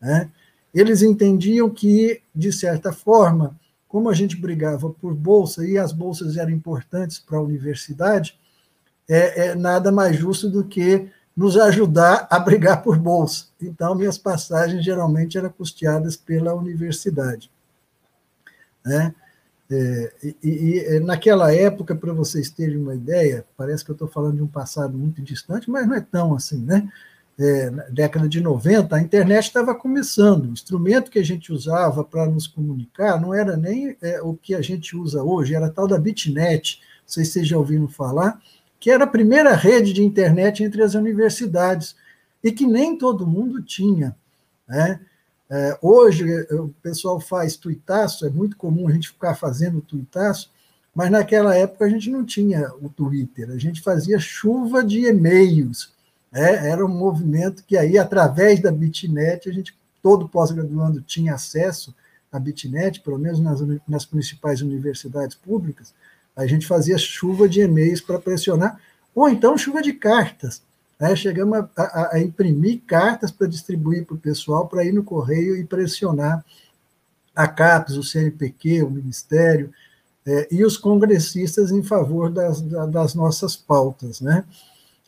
Né? 0.00 0.30
Eles 0.74 1.00
entendiam 1.00 1.70
que, 1.70 2.20
de 2.34 2.52
certa 2.52 2.92
forma, 2.92 3.56
como 3.96 4.10
a 4.10 4.14
gente 4.14 4.36
brigava 4.36 4.90
por 4.90 5.14
bolsa 5.14 5.66
e 5.66 5.78
as 5.78 5.90
bolsas 5.90 6.36
eram 6.36 6.50
importantes 6.50 7.18
para 7.18 7.38
a 7.38 7.42
universidade, 7.42 8.38
é, 9.08 9.46
é 9.46 9.54
nada 9.54 9.90
mais 9.90 10.18
justo 10.18 10.50
do 10.50 10.62
que 10.64 11.08
nos 11.34 11.56
ajudar 11.56 12.28
a 12.30 12.38
brigar 12.38 12.82
por 12.82 12.98
bolsa. 12.98 13.46
Então, 13.58 13.94
minhas 13.94 14.18
passagens 14.18 14.84
geralmente 14.84 15.38
eram 15.38 15.48
custeadas 15.48 16.14
pela 16.14 16.52
universidade. 16.52 17.50
Né? 18.84 19.14
É, 19.70 20.12
e, 20.44 20.84
e, 20.90 21.00
naquela 21.00 21.50
época, 21.54 21.96
para 21.96 22.12
vocês 22.12 22.50
terem 22.50 22.76
uma 22.76 22.94
ideia, 22.94 23.46
parece 23.56 23.82
que 23.82 23.92
eu 23.92 23.94
estou 23.94 24.08
falando 24.08 24.36
de 24.36 24.42
um 24.42 24.46
passado 24.46 24.92
muito 24.92 25.22
distante, 25.22 25.70
mas 25.70 25.86
não 25.86 25.94
é 25.94 26.02
tão 26.02 26.34
assim, 26.34 26.58
né? 26.58 26.86
É, 27.38 27.70
década 27.90 28.26
de 28.26 28.40
90, 28.40 28.96
a 28.96 29.00
internet 29.00 29.44
estava 29.44 29.74
começando. 29.74 30.46
O 30.46 30.52
instrumento 30.52 31.10
que 31.10 31.18
a 31.18 31.24
gente 31.24 31.52
usava 31.52 32.02
para 32.02 32.26
nos 32.26 32.46
comunicar 32.46 33.20
não 33.20 33.34
era 33.34 33.56
nem 33.56 33.94
é, 34.00 34.22
o 34.22 34.34
que 34.34 34.54
a 34.54 34.62
gente 34.62 34.96
usa 34.96 35.22
hoje, 35.22 35.54
era 35.54 35.66
a 35.66 35.70
tal 35.70 35.86
da 35.86 35.98
Bitnet, 35.98 36.80
não 37.02 37.08
sei 37.08 37.24
se 37.24 37.32
vocês 37.32 37.48
já 37.48 37.58
ouviram 37.58 37.88
falar, 37.88 38.40
que 38.80 38.90
era 38.90 39.04
a 39.04 39.08
primeira 39.08 39.54
rede 39.54 39.92
de 39.92 40.02
internet 40.02 40.64
entre 40.64 40.82
as 40.82 40.94
universidades, 40.94 41.94
e 42.42 42.52
que 42.52 42.66
nem 42.66 42.96
todo 42.96 43.26
mundo 43.26 43.62
tinha. 43.62 44.16
Né? 44.66 45.00
É, 45.48 45.78
hoje 45.80 46.24
é, 46.28 46.54
o 46.54 46.68
pessoal 46.82 47.20
faz 47.20 47.56
tuitaço, 47.56 48.26
é 48.26 48.30
muito 48.30 48.56
comum 48.56 48.88
a 48.88 48.92
gente 48.92 49.08
ficar 49.08 49.34
fazendo 49.34 49.80
tuitaço, 49.80 50.50
mas 50.94 51.10
naquela 51.10 51.54
época 51.54 51.84
a 51.84 51.88
gente 51.88 52.10
não 52.10 52.24
tinha 52.24 52.72
o 52.80 52.88
Twitter, 52.88 53.50
a 53.50 53.58
gente 53.58 53.82
fazia 53.82 54.18
chuva 54.18 54.82
de 54.82 55.06
e-mails. 55.06 55.94
Né? 56.30 56.68
Era 56.68 56.84
um 56.84 56.88
movimento 56.88 57.64
que 57.64 57.76
aí, 57.76 57.98
através 57.98 58.60
da 58.60 58.70
Bitnet, 58.70 59.48
a 59.48 59.52
gente, 59.52 59.76
todo 60.02 60.28
pós-graduando 60.28 61.00
tinha 61.00 61.34
acesso 61.34 61.94
à 62.30 62.38
Bitnet, 62.38 63.00
pelo 63.00 63.18
menos 63.18 63.40
nas, 63.40 63.60
nas 63.86 64.04
principais 64.04 64.60
universidades 64.60 65.36
públicas, 65.36 65.94
a 66.34 66.46
gente 66.46 66.66
fazia 66.66 66.98
chuva 66.98 67.48
de 67.48 67.62
e-mails 67.62 68.00
para 68.00 68.18
pressionar, 68.18 68.78
ou 69.14 69.28
então 69.28 69.56
chuva 69.56 69.80
de 69.80 69.94
cartas. 69.94 70.62
Né? 71.00 71.16
Chegamos 71.16 71.58
a, 71.58 71.68
a, 71.76 72.16
a 72.16 72.20
imprimir 72.20 72.82
cartas 72.86 73.30
para 73.30 73.46
distribuir 73.46 74.04
para 74.04 74.14
o 74.14 74.18
pessoal, 74.18 74.68
para 74.68 74.84
ir 74.84 74.92
no 74.92 75.02
correio 75.02 75.56
e 75.56 75.64
pressionar 75.64 76.44
a 77.34 77.46
CAPES, 77.46 77.96
o 77.96 78.02
CNPq, 78.02 78.82
o 78.82 78.90
Ministério, 78.90 79.72
é, 80.26 80.48
e 80.50 80.64
os 80.64 80.76
congressistas 80.76 81.70
em 81.70 81.82
favor 81.82 82.30
das, 82.30 82.60
das 82.60 83.14
nossas 83.14 83.54
pautas. 83.54 84.20
Né? 84.20 84.44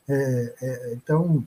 É, 0.09 0.55
é, 0.63 0.93
então, 0.95 1.45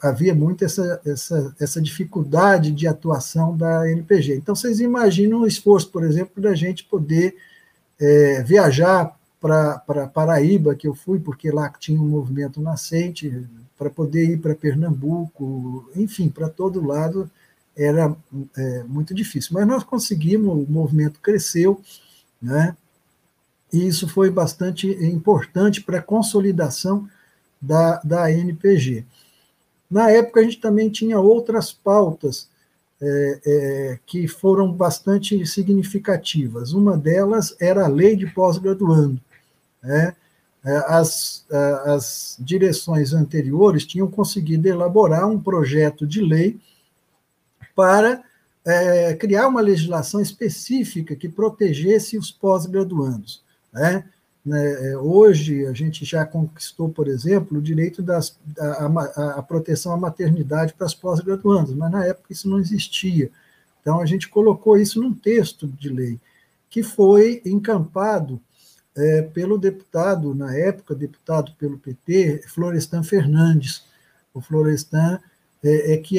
havia 0.00 0.34
muito 0.34 0.64
essa, 0.64 1.00
essa, 1.04 1.54
essa 1.58 1.80
dificuldade 1.80 2.70
de 2.70 2.86
atuação 2.86 3.56
da 3.56 3.90
NPG. 3.90 4.36
Então, 4.36 4.54
vocês 4.54 4.80
imaginam 4.80 5.40
o 5.40 5.46
esforço, 5.46 5.90
por 5.90 6.04
exemplo, 6.04 6.42
da 6.42 6.54
gente 6.54 6.84
poder 6.84 7.36
é, 8.00 8.42
viajar 8.42 9.16
para 9.40 10.08
Paraíba, 10.14 10.74
que 10.74 10.86
eu 10.86 10.94
fui, 10.94 11.18
porque 11.18 11.50
lá 11.50 11.68
tinha 11.68 12.00
um 12.00 12.08
movimento 12.08 12.60
nascente, 12.60 13.44
para 13.76 13.90
poder 13.90 14.30
ir 14.30 14.38
para 14.38 14.54
Pernambuco, 14.54 15.90
enfim, 15.96 16.28
para 16.28 16.48
todo 16.48 16.86
lado 16.86 17.28
era 17.76 18.14
é, 18.56 18.84
muito 18.84 19.12
difícil. 19.12 19.50
Mas 19.54 19.66
nós 19.66 19.82
conseguimos, 19.82 20.68
o 20.68 20.70
movimento 20.70 21.18
cresceu, 21.20 21.80
né? 22.40 22.76
e 23.72 23.86
isso 23.86 24.06
foi 24.06 24.30
bastante 24.30 24.86
importante 24.86 25.80
para 25.80 25.98
a 25.98 26.02
consolidação 26.02 27.08
da, 27.62 28.00
da 28.02 28.30
NPG. 28.30 29.06
Na 29.88 30.10
época, 30.10 30.40
a 30.40 30.42
gente 30.42 30.60
também 30.60 30.90
tinha 30.90 31.20
outras 31.20 31.72
pautas 31.72 32.48
é, 33.00 33.40
é, 33.44 33.98
que 34.06 34.26
foram 34.26 34.72
bastante 34.72 35.44
significativas. 35.46 36.72
Uma 36.72 36.96
delas 36.96 37.54
era 37.60 37.84
a 37.84 37.88
lei 37.88 38.16
de 38.16 38.26
pós-graduando. 38.26 39.20
Né? 39.82 40.16
É, 40.64 40.76
as, 40.86 41.44
é, 41.50 41.56
as 41.90 42.36
direções 42.40 43.12
anteriores 43.12 43.84
tinham 43.84 44.08
conseguido 44.08 44.68
elaborar 44.68 45.28
um 45.28 45.40
projeto 45.40 46.06
de 46.06 46.20
lei 46.20 46.60
para 47.74 48.22
é, 48.64 49.14
criar 49.14 49.48
uma 49.48 49.60
legislação 49.60 50.20
específica 50.20 51.16
que 51.16 51.28
protegesse 51.28 52.16
os 52.16 52.30
pós-graduandos. 52.30 53.42
Né? 53.72 54.04
Né? 54.44 54.90
É, 54.90 54.96
hoje, 54.96 55.66
a 55.66 55.72
gente 55.72 56.04
já 56.04 56.26
conquistou, 56.26 56.88
por 56.88 57.06
exemplo, 57.06 57.58
o 57.58 57.62
direito 57.62 58.02
das, 58.02 58.36
a, 58.58 58.86
a, 58.86 59.30
a 59.38 59.42
proteção 59.42 59.92
à 59.92 59.96
maternidade 59.96 60.74
para 60.74 60.86
as 60.86 60.94
pós-graduandas, 60.94 61.74
mas 61.74 61.90
na 61.92 62.04
época 62.04 62.32
isso 62.32 62.48
não 62.48 62.58
existia. 62.58 63.30
Então, 63.80 64.00
a 64.00 64.06
gente 64.06 64.28
colocou 64.28 64.76
isso 64.76 65.00
num 65.00 65.14
texto 65.14 65.66
de 65.66 65.88
lei, 65.88 66.18
que 66.68 66.82
foi 66.82 67.40
encampado 67.44 68.40
é, 68.96 69.22
pelo 69.22 69.58
deputado, 69.58 70.34
na 70.34 70.54
época, 70.54 70.94
deputado 70.94 71.52
pelo 71.58 71.78
PT, 71.78 72.44
Florestan 72.48 73.02
Fernandes. 73.02 73.84
O 74.34 74.40
Florestan 74.40 75.20
é, 75.62 75.94
é 75.94 75.96
que 75.98 76.18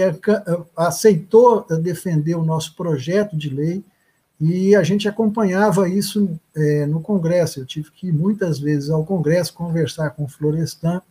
aceitou 0.76 1.66
defender 1.82 2.36
o 2.36 2.46
nosso 2.46 2.76
projeto 2.76 3.38
de 3.38 3.50
lei 3.50 3.84
e 4.46 4.76
a 4.76 4.84
gente 4.84 5.08
acompanhava 5.08 5.88
isso 5.88 6.38
é, 6.54 6.86
no 6.86 7.00
Congresso. 7.00 7.62
Eu 7.62 7.66
tive 7.66 7.90
que 7.92 8.08
ir 8.08 8.12
muitas 8.12 8.60
vezes 8.60 8.90
ao 8.90 9.06
Congresso 9.06 9.54
conversar 9.54 10.10
com 10.10 10.26
o 10.26 10.28
Florestan 10.28 11.02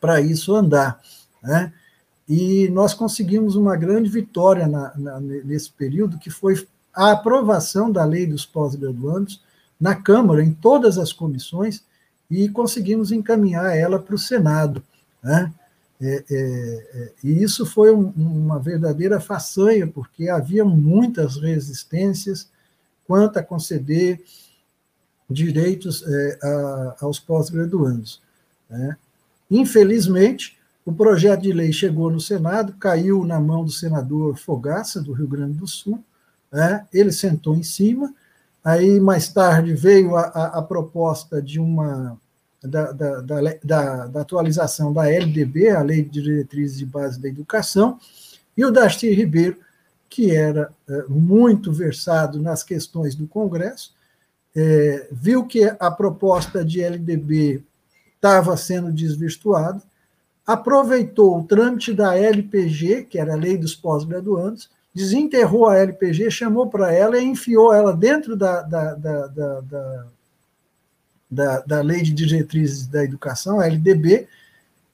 para 0.00 0.22
isso 0.22 0.54
andar. 0.54 0.98
Né? 1.42 1.70
E 2.26 2.70
nós 2.70 2.94
conseguimos 2.94 3.56
uma 3.56 3.76
grande 3.76 4.08
vitória 4.08 4.66
na, 4.66 4.90
na, 4.96 5.20
nesse 5.20 5.70
período, 5.70 6.18
que 6.18 6.30
foi 6.30 6.66
a 6.94 7.10
aprovação 7.10 7.92
da 7.92 8.06
lei 8.06 8.26
dos 8.26 8.46
pós-graduandos, 8.46 9.42
na 9.78 9.94
Câmara, 9.94 10.42
em 10.42 10.54
todas 10.54 10.96
as 10.96 11.12
comissões, 11.12 11.84
e 12.30 12.48
conseguimos 12.48 13.12
encaminhar 13.12 13.76
ela 13.76 13.98
para 13.98 14.14
o 14.14 14.18
Senado. 14.18 14.82
Né? 15.22 15.52
É, 16.02 16.24
é, 16.30 16.88
é, 16.94 17.12
e 17.22 17.42
isso 17.42 17.66
foi 17.66 17.94
um, 17.94 18.10
uma 18.16 18.58
verdadeira 18.58 19.20
façanha, 19.20 19.86
porque 19.86 20.30
havia 20.30 20.64
muitas 20.64 21.36
resistências 21.36 22.48
quanto 23.06 23.38
a 23.38 23.42
conceder 23.42 24.22
direitos 25.28 26.02
é, 26.06 26.38
a, 26.42 26.96
aos 27.02 27.18
pós-graduandos. 27.18 28.22
Né? 28.68 28.96
Infelizmente, 29.50 30.58
O 30.84 30.92
projeto 30.92 31.42
de 31.42 31.52
lei 31.52 31.72
chegou 31.72 32.10
no 32.10 32.20
Senado, 32.20 32.72
caiu 32.72 33.24
na 33.24 33.38
mão 33.38 33.64
do 33.64 33.70
senador 33.70 34.36
Fogaça, 34.36 35.00
do 35.00 35.12
Rio 35.12 35.28
Grande 35.28 35.58
do 35.58 35.66
Sul. 35.66 36.02
Né? 36.50 36.86
Ele 36.92 37.12
sentou 37.12 37.54
em 37.54 37.62
cima. 37.62 38.12
Aí, 38.64 38.98
mais 38.98 39.28
tarde, 39.32 39.74
veio 39.74 40.16
a, 40.16 40.22
a, 40.22 40.58
a 40.58 40.62
proposta 40.62 41.40
de 41.40 41.60
uma 41.60 42.18
da, 42.62 42.92
da, 42.92 43.20
da, 43.20 44.06
da, 44.06 44.20
atualização 44.20 44.92
da 44.92 45.08
LDB, 45.08 45.70
a 45.70 45.82
Lei 45.82 46.02
de 46.02 46.22
Diretrizes 46.22 46.78
de 46.78 46.86
Base 46.86 47.20
da 47.20 47.28
Educação, 47.28 47.98
e 48.56 48.64
o 48.64 48.70
Darcy 48.70 49.12
Ribeiro, 49.12 49.58
que 50.08 50.34
era 50.34 50.72
é, 50.88 51.04
muito 51.08 51.72
versado 51.72 52.40
nas 52.40 52.62
questões 52.62 53.14
do 53.14 53.26
Congresso, 53.26 53.94
é, 54.54 55.08
viu 55.10 55.46
que 55.46 55.64
a 55.78 55.90
proposta 55.90 56.64
de 56.64 56.82
LDB 56.82 57.62
estava 58.16 58.56
sendo 58.56 58.92
desvirtuada, 58.92 59.80
aproveitou 60.46 61.38
o 61.38 61.44
trâmite 61.44 61.92
da 61.94 62.16
LPG, 62.16 63.04
que 63.04 63.18
era 63.18 63.34
a 63.34 63.36
Lei 63.36 63.56
dos 63.56 63.74
Pós-Graduandos, 63.74 64.68
desenterrou 64.92 65.66
a 65.66 65.78
LPG, 65.78 66.30
chamou 66.30 66.66
para 66.66 66.92
ela 66.92 67.18
e 67.18 67.24
enfiou 67.24 67.72
ela 67.72 67.96
dentro 67.96 68.36
da, 68.36 68.62
da, 68.62 68.94
da, 68.94 69.26
da, 69.28 70.06
da, 71.30 71.60
da 71.60 71.80
Lei 71.80 72.02
de 72.02 72.12
Diretrizes 72.12 72.86
da 72.86 73.04
Educação, 73.04 73.60
a 73.60 73.66
LDB, 73.66 74.26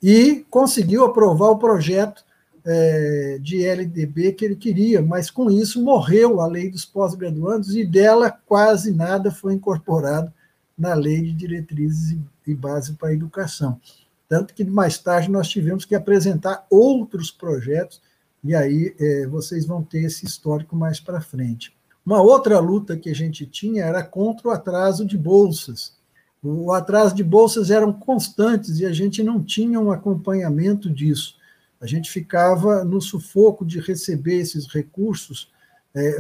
e 0.03 0.45
conseguiu 0.51 1.05
aprovar 1.05 1.51
o 1.51 1.59
projeto 1.59 2.25
é, 2.65 3.39
de 3.41 3.65
LDB 3.65 4.33
que 4.33 4.45
ele 4.45 4.57
queria, 4.57 5.01
mas 5.01 5.31
com 5.31 5.51
isso 5.51 5.83
morreu 5.83 6.41
a 6.41 6.47
lei 6.47 6.69
dos 6.69 6.85
pós-graduandos 6.85 7.77
e 7.77 7.85
dela 7.85 8.31
quase 8.31 8.93
nada 8.93 9.31
foi 9.31 9.55
incorporado 9.55 10.33
na 10.77 10.93
lei 10.93 11.23
de 11.23 11.33
diretrizes 11.33 12.19
e 12.47 12.55
base 12.55 12.95
para 12.95 13.11
a 13.11 13.15
educação. 13.15 13.81
Tanto 14.29 14.53
que 14.53 14.65
mais 14.65 14.99
tarde 14.99 15.31
nós 15.31 15.49
tivemos 15.49 15.85
que 15.85 15.95
apresentar 15.95 16.67
outros 16.69 17.31
projetos, 17.31 18.03
e 18.43 18.55
aí 18.55 18.95
é, 18.99 19.27
vocês 19.27 19.65
vão 19.65 19.83
ter 19.83 20.03
esse 20.03 20.27
histórico 20.27 20.75
mais 20.75 20.99
para 20.99 21.21
frente. 21.21 21.75
Uma 22.05 22.21
outra 22.21 22.59
luta 22.59 22.97
que 22.97 23.11
a 23.11 23.15
gente 23.15 23.47
tinha 23.47 23.85
era 23.85 24.03
contra 24.03 24.49
o 24.49 24.51
atraso 24.51 25.05
de 25.05 25.17
bolsas. 25.17 25.95
O 26.43 26.73
atraso 26.73 27.15
de 27.15 27.25
bolsas 27.25 27.71
eram 27.71 27.93
constantes 27.93 28.79
e 28.79 28.87
a 28.87 28.93
gente 28.93 29.23
não 29.23 29.43
tinha 29.43 29.81
um 29.81 29.91
acompanhamento 29.91 30.89
disso. 30.91 31.37
A 31.81 31.87
gente 31.87 32.11
ficava 32.11 32.85
no 32.85 33.01
sufoco 33.01 33.65
de 33.65 33.81
receber 33.81 34.37
esses 34.37 34.67
recursos. 34.67 35.51
É, 35.95 36.19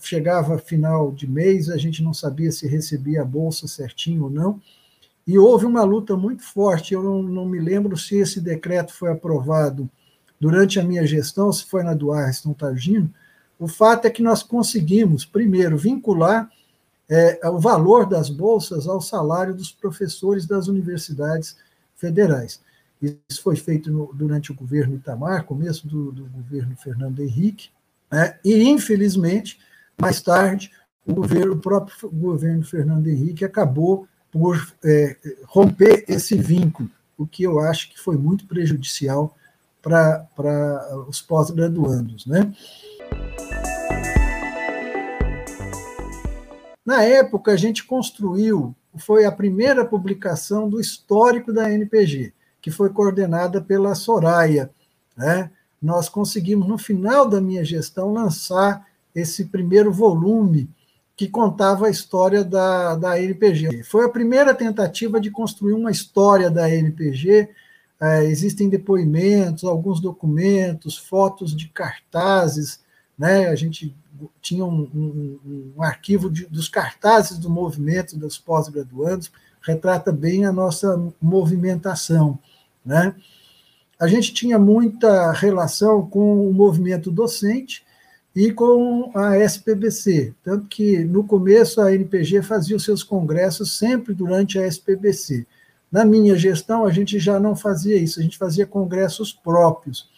chegava 0.00 0.58
final 0.58 1.12
de 1.12 1.28
mês, 1.28 1.68
a 1.68 1.76
gente 1.76 2.02
não 2.02 2.12
sabia 2.12 2.50
se 2.50 2.66
recebia 2.66 3.22
a 3.22 3.24
bolsa 3.24 3.68
certinho 3.68 4.24
ou 4.24 4.30
não. 4.30 4.60
E 5.26 5.38
houve 5.38 5.66
uma 5.66 5.82
luta 5.82 6.16
muito 6.16 6.42
forte. 6.42 6.94
Eu 6.94 7.02
não, 7.02 7.22
não 7.22 7.46
me 7.46 7.58
lembro 7.58 7.96
se 7.96 8.16
esse 8.16 8.40
decreto 8.40 8.92
foi 8.92 9.10
aprovado 9.10 9.88
durante 10.40 10.78
a 10.78 10.84
minha 10.84 11.06
gestão, 11.06 11.52
se 11.52 11.64
foi 11.64 11.82
na 11.82 11.94
do 11.94 12.12
Ariston 12.12 12.52
Targino. 12.52 13.12
O 13.58 13.66
fato 13.66 14.06
é 14.06 14.10
que 14.10 14.22
nós 14.22 14.42
conseguimos, 14.42 15.24
primeiro, 15.24 15.76
vincular 15.76 16.50
é, 17.08 17.40
o 17.48 17.58
valor 17.58 18.06
das 18.06 18.28
bolsas 18.28 18.86
ao 18.86 19.00
salário 19.00 19.54
dos 19.54 19.70
professores 19.70 20.46
das 20.46 20.66
universidades 20.66 21.56
federais. 21.94 22.60
Isso 23.00 23.42
foi 23.42 23.56
feito 23.56 23.90
no, 23.90 24.10
durante 24.12 24.50
o 24.50 24.54
governo 24.54 24.96
Itamar, 24.96 25.44
começo 25.44 25.86
do, 25.86 26.10
do 26.10 26.24
governo 26.26 26.76
Fernando 26.76 27.20
Henrique, 27.20 27.68
né? 28.10 28.38
e, 28.44 28.62
infelizmente, 28.64 29.58
mais 30.00 30.20
tarde, 30.20 30.70
o, 31.06 31.14
governo, 31.14 31.52
o 31.54 31.58
próprio 31.58 32.10
governo 32.10 32.64
Fernando 32.64 33.06
Henrique 33.06 33.44
acabou 33.44 34.08
por 34.30 34.74
é, 34.84 35.16
romper 35.46 36.04
esse 36.08 36.36
vínculo, 36.36 36.90
o 37.16 37.26
que 37.26 37.42
eu 37.44 37.60
acho 37.60 37.90
que 37.90 37.98
foi 37.98 38.16
muito 38.16 38.46
prejudicial 38.46 39.34
para 39.80 40.26
os 41.08 41.22
pós-graduandos. 41.22 42.26
Né? 42.26 42.52
Na 46.86 47.02
época, 47.02 47.50
a 47.52 47.56
gente 47.56 47.84
construiu, 47.84 48.74
foi 48.96 49.26
a 49.26 49.32
primeira 49.32 49.84
publicação 49.84 50.70
do 50.70 50.80
histórico 50.80 51.52
da 51.52 51.70
NPG 51.70 52.32
que 52.66 52.70
foi 52.72 52.90
coordenada 52.90 53.60
pela 53.60 53.94
Soraya. 53.94 54.68
Né? 55.16 55.48
Nós 55.80 56.08
conseguimos, 56.08 56.66
no 56.66 56.76
final 56.76 57.24
da 57.28 57.40
minha 57.40 57.64
gestão, 57.64 58.12
lançar 58.12 58.84
esse 59.14 59.44
primeiro 59.44 59.92
volume 59.92 60.68
que 61.16 61.28
contava 61.28 61.86
a 61.86 61.90
história 61.90 62.42
da, 62.42 62.96
da 62.96 63.22
NPG. 63.22 63.84
Foi 63.84 64.04
a 64.04 64.08
primeira 64.08 64.52
tentativa 64.52 65.20
de 65.20 65.30
construir 65.30 65.74
uma 65.74 65.92
história 65.92 66.50
da 66.50 66.68
NPG. 66.68 67.48
É, 68.00 68.24
existem 68.24 68.68
depoimentos, 68.68 69.62
alguns 69.62 70.00
documentos, 70.00 70.98
fotos 70.98 71.54
de 71.54 71.68
cartazes. 71.68 72.80
Né? 73.18 73.48
A 73.48 73.54
gente 73.54 73.94
tinha 74.40 74.64
um, 74.64 74.88
um, 74.94 75.72
um 75.76 75.82
arquivo 75.82 76.30
de, 76.30 76.46
dos 76.46 76.68
cartazes 76.68 77.38
do 77.38 77.50
movimento 77.50 78.16
dos 78.16 78.38
pós-graduandos, 78.38 79.30
retrata 79.62 80.12
bem 80.12 80.44
a 80.44 80.52
nossa 80.52 81.00
movimentação. 81.20 82.38
Né? 82.84 83.14
A 83.98 84.06
gente 84.06 84.32
tinha 84.32 84.58
muita 84.58 85.32
relação 85.32 86.06
com 86.06 86.48
o 86.48 86.52
movimento 86.52 87.10
docente 87.10 87.84
e 88.34 88.52
com 88.52 89.10
a 89.14 89.38
SPBC, 89.38 90.34
tanto 90.44 90.68
que 90.68 90.98
no 90.98 91.24
começo 91.24 91.80
a 91.80 91.94
NPG 91.94 92.42
fazia 92.42 92.76
os 92.76 92.84
seus 92.84 93.02
congressos 93.02 93.78
sempre 93.78 94.12
durante 94.12 94.58
a 94.58 94.66
SPBC. 94.66 95.46
Na 95.90 96.04
minha 96.04 96.36
gestão, 96.36 96.84
a 96.84 96.90
gente 96.90 97.18
já 97.18 97.40
não 97.40 97.56
fazia 97.56 97.96
isso, 97.96 98.20
a 98.20 98.22
gente 98.22 98.36
fazia 98.36 98.66
congressos 98.66 99.32
próprios. 99.32 100.10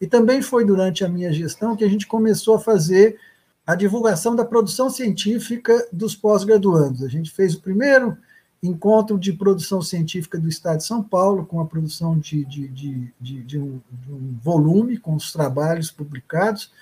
E 0.00 0.06
também 0.06 0.42
foi 0.42 0.64
durante 0.64 1.04
a 1.04 1.08
minha 1.08 1.32
gestão 1.32 1.76
que 1.76 1.84
a 1.84 1.88
gente 1.88 2.06
começou 2.06 2.56
a 2.56 2.60
fazer 2.60 3.18
a 3.66 3.74
divulgação 3.74 4.36
da 4.36 4.44
produção 4.44 4.88
científica 4.88 5.88
dos 5.92 6.14
pós-graduandos. 6.14 7.02
A 7.02 7.08
gente 7.08 7.30
fez 7.30 7.54
o 7.54 7.60
primeiro 7.60 8.16
encontro 8.62 9.18
de 9.18 9.32
produção 9.32 9.82
científica 9.82 10.38
do 10.38 10.48
Estado 10.48 10.78
de 10.78 10.84
São 10.84 11.02
Paulo, 11.02 11.44
com 11.44 11.60
a 11.60 11.66
produção 11.66 12.18
de, 12.18 12.44
de, 12.44 12.68
de, 12.68 13.42
de, 13.42 13.58
um, 13.58 13.80
um, 14.08 14.38
volume, 14.42 14.98
com 14.98 15.14
os 15.14 15.32
trabalhos 15.32 15.90
publicados, 15.90 16.72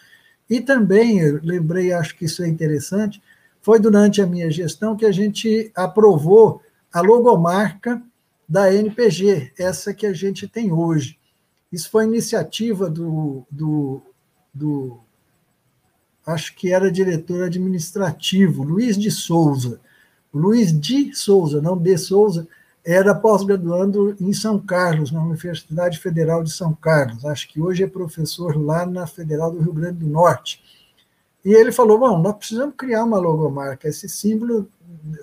e 0.49 0.61
também, 0.61 1.21
lembrei, 1.43 1.93
acho 1.93 2.17
que 2.17 2.27
isso 2.27 2.43
é 2.43 2.49
interessante, 2.49 3.23
foi 3.63 3.81
durante 3.81 4.21
a 4.21 4.27
minha 4.27 4.51
gestão 4.51 4.97
que 4.97 5.07
a 5.07 5.13
gente 5.13 5.71
aprovou 5.75 6.61
a 6.93 7.01
logomarca 7.01 8.03
da 8.47 8.73
NPG, 8.73 9.53
essa 9.59 9.95
que 9.95 10.07
a 10.07 10.13
gente 10.13 10.47
tem 10.47 10.71
hoje. 10.71 11.19
Isso 11.75 11.91
foi 11.91 12.05
iniciativa 12.05 12.89
do, 12.89 13.45
do, 13.51 14.01
do 14.55 15.01
acho 16.25 16.55
que 16.55 16.73
era 16.73 16.89
diretor 16.89 17.43
administrativo, 17.43 18.63
Luiz 18.63 18.97
de 18.97 19.11
Souza, 19.11 19.81
Luiz 20.33 20.73
de 20.73 21.13
Souza, 21.13 21.61
não 21.61 21.77
de 21.77 21.99
Souza, 21.99 22.47
era 22.85 23.13
pós-graduando 23.13 24.15
em 24.21 24.33
São 24.33 24.61
Carlos, 24.61 25.11
na 25.11 25.21
Universidade 25.21 25.99
Federal 25.99 26.45
de 26.45 26.53
São 26.53 26.73
Carlos. 26.75 27.25
Acho 27.25 27.49
que 27.49 27.61
hoje 27.61 27.83
é 27.83 27.89
professor 27.89 28.57
lá 28.57 28.87
na 28.87 29.05
Federal 29.09 29.51
do 29.51 29.61
Rio 29.61 29.73
Grande 29.73 29.99
do 29.99 30.07
Norte. 30.07 30.63
E 31.45 31.53
ele 31.53 31.73
falou: 31.73 31.99
Bom, 31.99 32.21
nós 32.21 32.37
precisamos 32.37 32.77
criar 32.77 33.03
uma 33.03 33.19
logomarca. 33.19 33.89
Esse 33.89 34.09
símbolo, 34.09 34.69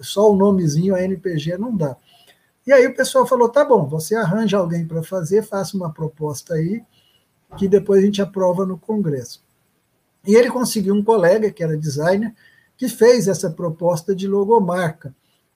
só 0.01 0.29
o 0.29 0.35
nomezinho 0.35 0.95
ANPG 0.95 1.57
não 1.57 1.73
dá. 1.73 1.95
E 2.65 2.71
aí 2.71 2.85
o 2.87 2.95
pessoal 2.95 3.25
falou: 3.25 3.49
Tá 3.49 3.65
bom, 3.65 3.87
você 3.87 4.15
arranja 4.15 4.57
alguém 4.57 4.85
para 4.85 5.03
fazer, 5.03 5.43
faça 5.43 5.75
uma 5.75 5.91
proposta 5.91 6.53
aí, 6.53 6.83
que 7.57 7.67
depois 7.67 8.01
a 8.01 8.05
gente 8.05 8.21
aprova 8.21 8.65
no 8.65 8.77
Congresso. 8.77 9.43
E 10.25 10.35
ele 10.35 10.49
conseguiu 10.49 10.93
um 10.93 11.03
colega, 11.03 11.51
que 11.51 11.63
era 11.63 11.77
designer, 11.77 12.33
que 12.77 12.87
fez 12.87 13.27
essa 13.27 13.49
proposta 13.49 14.15
de 14.15 14.27
logomarca. 14.27 15.13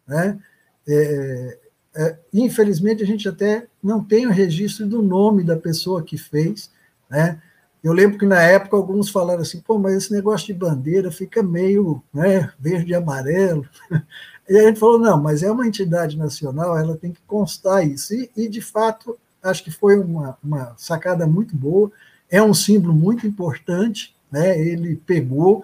Né? 0.07 0.39
É, 0.87 1.59
é, 1.95 2.17
infelizmente, 2.33 3.03
a 3.03 3.05
gente 3.05 3.27
até 3.27 3.67
não 3.81 4.03
tem 4.03 4.25
o 4.25 4.31
registro 4.31 4.85
do 4.85 5.01
nome 5.01 5.43
da 5.43 5.55
pessoa 5.55 6.03
que 6.03 6.17
fez. 6.17 6.71
Né? 7.09 7.41
Eu 7.83 7.93
lembro 7.93 8.17
que 8.17 8.25
na 8.25 8.41
época 8.41 8.75
alguns 8.75 9.09
falaram 9.09 9.41
assim, 9.41 9.61
pô, 9.61 9.77
mas 9.77 9.93
esse 9.93 10.11
negócio 10.11 10.47
de 10.47 10.53
bandeira 10.53 11.11
fica 11.11 11.43
meio 11.43 12.03
né, 12.13 12.51
verde 12.59 12.91
e 12.91 12.95
amarelo. 12.95 13.67
E 14.47 14.57
a 14.57 14.67
gente 14.67 14.79
falou, 14.79 14.99
não, 14.99 15.21
mas 15.21 15.41
é 15.41 15.51
uma 15.51 15.67
entidade 15.67 16.17
nacional, 16.17 16.77
ela 16.77 16.95
tem 16.95 17.11
que 17.11 17.21
constar 17.25 17.87
isso. 17.87 18.13
E, 18.13 18.29
e 18.35 18.47
de 18.47 18.61
fato, 18.61 19.17
acho 19.41 19.63
que 19.63 19.71
foi 19.71 19.97
uma, 19.97 20.37
uma 20.43 20.73
sacada 20.77 21.25
muito 21.25 21.55
boa, 21.55 21.91
é 22.29 22.41
um 22.41 22.53
símbolo 22.53 22.93
muito 22.93 23.25
importante, 23.25 24.15
né? 24.31 24.59
ele 24.59 24.95
pegou, 24.95 25.63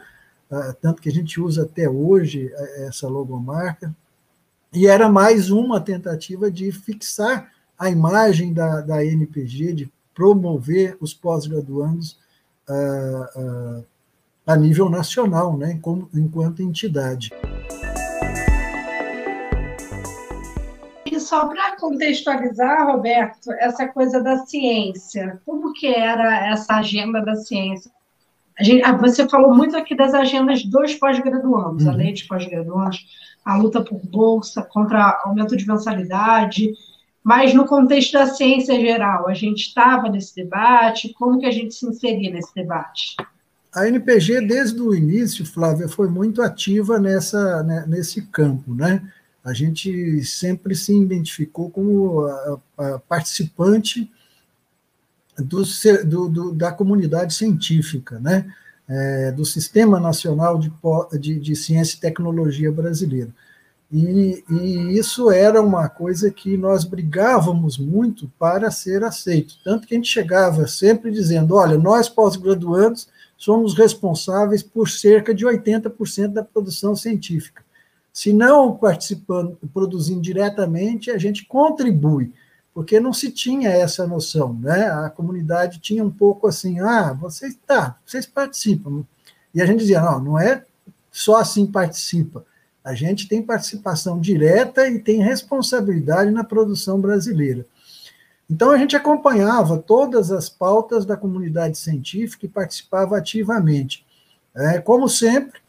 ah, 0.49 0.75
tanto 0.81 1.01
que 1.01 1.09
a 1.09 1.11
gente 1.11 1.39
usa 1.39 1.63
até 1.63 1.89
hoje 1.89 2.51
eh, 2.53 2.85
essa 2.87 3.07
logomarca, 3.07 3.95
e 4.73 4.87
era 4.87 5.09
mais 5.09 5.51
uma 5.51 5.81
tentativa 5.81 6.49
de 6.49 6.71
fixar 6.71 7.51
a 7.77 7.89
imagem 7.89 8.53
da, 8.53 8.79
da 8.81 9.03
NPG, 9.03 9.73
de 9.73 9.91
promover 10.13 10.97
os 11.01 11.13
pós-graduandos 11.13 12.17
uh, 12.69 13.79
uh, 13.79 13.85
a 14.45 14.55
nível 14.55 14.89
nacional, 14.89 15.57
né, 15.57 15.79
como, 15.81 16.09
enquanto 16.13 16.61
entidade. 16.61 17.31
Só 21.31 21.47
para 21.47 21.77
contextualizar, 21.77 22.87
Roberto, 22.87 23.53
essa 23.53 23.87
coisa 23.87 24.21
da 24.21 24.39
ciência, 24.45 25.39
como 25.45 25.71
que 25.71 25.87
era 25.87 26.49
essa 26.49 26.75
agenda 26.75 27.21
da 27.21 27.35
ciência? 27.35 27.89
Gente, 28.59 28.83
ah, 28.83 28.97
você 28.97 29.25
falou 29.29 29.55
muito 29.55 29.77
aqui 29.77 29.95
das 29.95 30.13
agendas 30.13 30.61
dos 30.65 30.93
pós-graduandos, 30.95 31.85
uhum. 31.85 31.91
a 31.91 31.95
lei 31.95 32.11
de 32.11 32.27
pós-graduandos, 32.27 33.05
a 33.45 33.55
luta 33.55 33.81
por 33.81 33.97
bolsa, 34.05 34.61
contra 34.61 35.21
aumento 35.23 35.55
de 35.55 35.65
mensalidade, 35.65 36.73
mas 37.23 37.53
no 37.53 37.65
contexto 37.65 38.11
da 38.11 38.25
ciência 38.25 38.77
geral, 38.77 39.29
a 39.29 39.33
gente 39.33 39.67
estava 39.67 40.09
nesse 40.09 40.35
debate, 40.35 41.13
como 41.13 41.39
que 41.39 41.45
a 41.45 41.51
gente 41.51 41.73
se 41.73 41.85
inseria 41.85 42.29
nesse 42.29 42.53
debate? 42.53 43.15
A 43.73 43.87
NPG, 43.87 44.41
desde 44.41 44.81
o 44.81 44.93
início, 44.93 45.45
Flávia, 45.45 45.87
foi 45.87 46.09
muito 46.09 46.41
ativa 46.41 46.99
nessa, 46.99 47.63
né, 47.63 47.85
nesse 47.87 48.23
campo, 48.23 48.75
né? 48.75 49.01
A 49.43 49.53
gente 49.53 50.23
sempre 50.23 50.75
se 50.75 50.95
identificou 50.95 51.69
como 51.69 52.27
participante 53.07 54.09
do, 55.37 55.63
do, 56.05 56.29
do, 56.29 56.53
da 56.53 56.71
comunidade 56.71 57.33
científica, 57.33 58.19
né? 58.19 58.53
É, 58.87 59.31
do 59.31 59.45
Sistema 59.45 59.99
Nacional 59.99 60.59
de, 60.59 60.71
de, 61.17 61.39
de, 61.39 61.55
Ciência 61.55 61.95
e 61.95 61.99
Tecnologia 61.99 62.69
Brasileiro. 62.71 63.33
E, 63.89 64.43
e, 64.49 64.97
isso 64.97 65.31
era 65.31 65.61
uma 65.61 65.87
coisa 65.87 66.29
que 66.29 66.57
nós 66.57 66.83
brigávamos 66.83 67.77
muito 67.77 68.29
para 68.37 68.69
ser 68.69 69.03
aceito. 69.03 69.55
Tanto 69.63 69.87
que 69.87 69.93
a 69.93 69.97
gente 69.97 70.09
chegava 70.09 70.67
sempre 70.67 71.09
dizendo: 71.09 71.55
olha, 71.55 71.77
nós 71.77 72.09
pós-graduandos 72.09 73.07
somos 73.37 73.73
responsáveis 73.73 74.61
por 74.61 74.89
cerca 74.89 75.33
de 75.33 75.45
80% 75.45 76.27
da 76.27 76.43
produção 76.43 76.95
científica. 76.95 77.63
Se 78.13 78.33
não 78.33 78.75
participando, 78.75 79.57
produzindo 79.73 80.21
diretamente, 80.21 81.11
a 81.11 81.17
gente 81.17 81.45
contribui, 81.45 82.33
porque 82.73 82.99
não 82.99 83.13
se 83.13 83.31
tinha 83.31 83.69
essa 83.69 84.05
noção, 84.05 84.53
né? 84.53 84.89
A 84.89 85.09
comunidade 85.09 85.79
tinha 85.79 86.03
um 86.03 86.11
pouco 86.11 86.47
assim, 86.47 86.79
ah, 86.79 87.13
vocês 87.13 87.57
tá, 87.65 87.97
vocês 88.05 88.25
participam. 88.25 89.03
E 89.53 89.61
a 89.61 89.65
gente 89.65 89.79
dizia, 89.79 90.01
não, 90.01 90.19
não 90.19 90.39
é 90.39 90.63
só 91.11 91.37
assim 91.37 91.65
participa. 91.65 92.45
A 92.83 92.95
gente 92.95 93.27
tem 93.27 93.41
participação 93.41 94.19
direta 94.19 94.89
e 94.89 94.99
tem 94.99 95.21
responsabilidade 95.21 96.31
na 96.31 96.43
produção 96.43 96.99
brasileira. 96.99 97.65
Então, 98.49 98.71
a 98.71 98.77
gente 98.77 98.97
acompanhava 98.97 99.77
todas 99.77 100.29
as 100.31 100.49
pautas 100.49 101.05
da 101.05 101.15
comunidade 101.15 101.77
científica 101.77 102.45
e 102.45 102.49
participava 102.49 103.17
ativamente. 103.17 104.05
É, 104.53 104.79
como 104.79 105.07
sempre, 105.07 105.61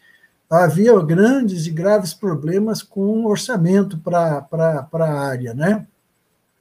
havia 0.58 0.94
grandes 1.00 1.66
e 1.66 1.70
graves 1.70 2.12
problemas 2.12 2.82
com 2.82 3.24
orçamento 3.24 3.96
para 3.98 4.46
a 4.92 5.26
área, 5.26 5.54
né? 5.54 5.86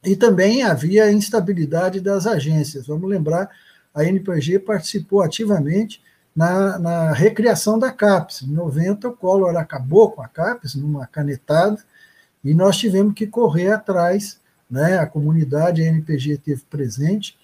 E 0.04 0.15
também 0.15 0.63
havia 0.63 1.12
instabilidade 1.12 1.99
das 1.99 2.25
agências. 2.25 2.88
Vamos 2.88 3.10
lembrar, 3.10 3.49
a 3.93 4.06
NPG 4.06 4.60
participou 4.60 5.21
ativamente 5.21 6.01
na, 6.34 6.80
na 6.80 7.12
recriação 7.12 7.77
da 7.77 7.91
CAPES. 7.91 8.43
Em 8.43 8.54
90, 8.54 9.10
o 9.10 9.15
Collor 9.15 9.58
acabou 9.58 10.12
com 10.12 10.21
a 10.21 10.27
CAPES 10.27 10.75
numa 10.75 11.06
canetada, 11.06 11.77
e 12.43 12.54
nós 12.54 12.77
tivemos 12.77 13.13
que 13.13 13.27
correr 13.27 13.73
atrás 13.73 14.39
né, 14.69 14.97
a 14.97 15.06
comunidade, 15.06 15.84
a 15.84 15.86
NPG 15.86 16.38
teve 16.38 16.62
presente 16.69 17.38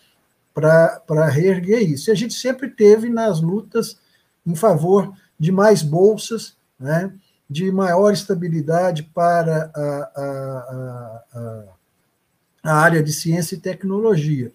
para 0.53 1.25
reerguer 1.29 1.81
isso. 1.81 2.09
E 2.09 2.11
a 2.11 2.15
gente 2.15 2.33
sempre 2.33 2.69
teve 2.69 3.09
nas 3.09 3.41
lutas 3.41 3.99
em 4.45 4.55
favor 4.55 5.13
de 5.39 5.51
mais 5.51 5.81
bolsas, 5.81 6.55
né, 6.79 7.13
de 7.49 7.71
maior 7.71 8.11
estabilidade 8.11 9.03
para 9.03 9.71
a, 9.73 10.11
a, 10.15 11.23
a, 11.33 11.63
a 12.63 12.73
área 12.73 13.01
de 13.01 13.13
ciência 13.13 13.55
e 13.55 13.59
tecnologia. 13.59 14.51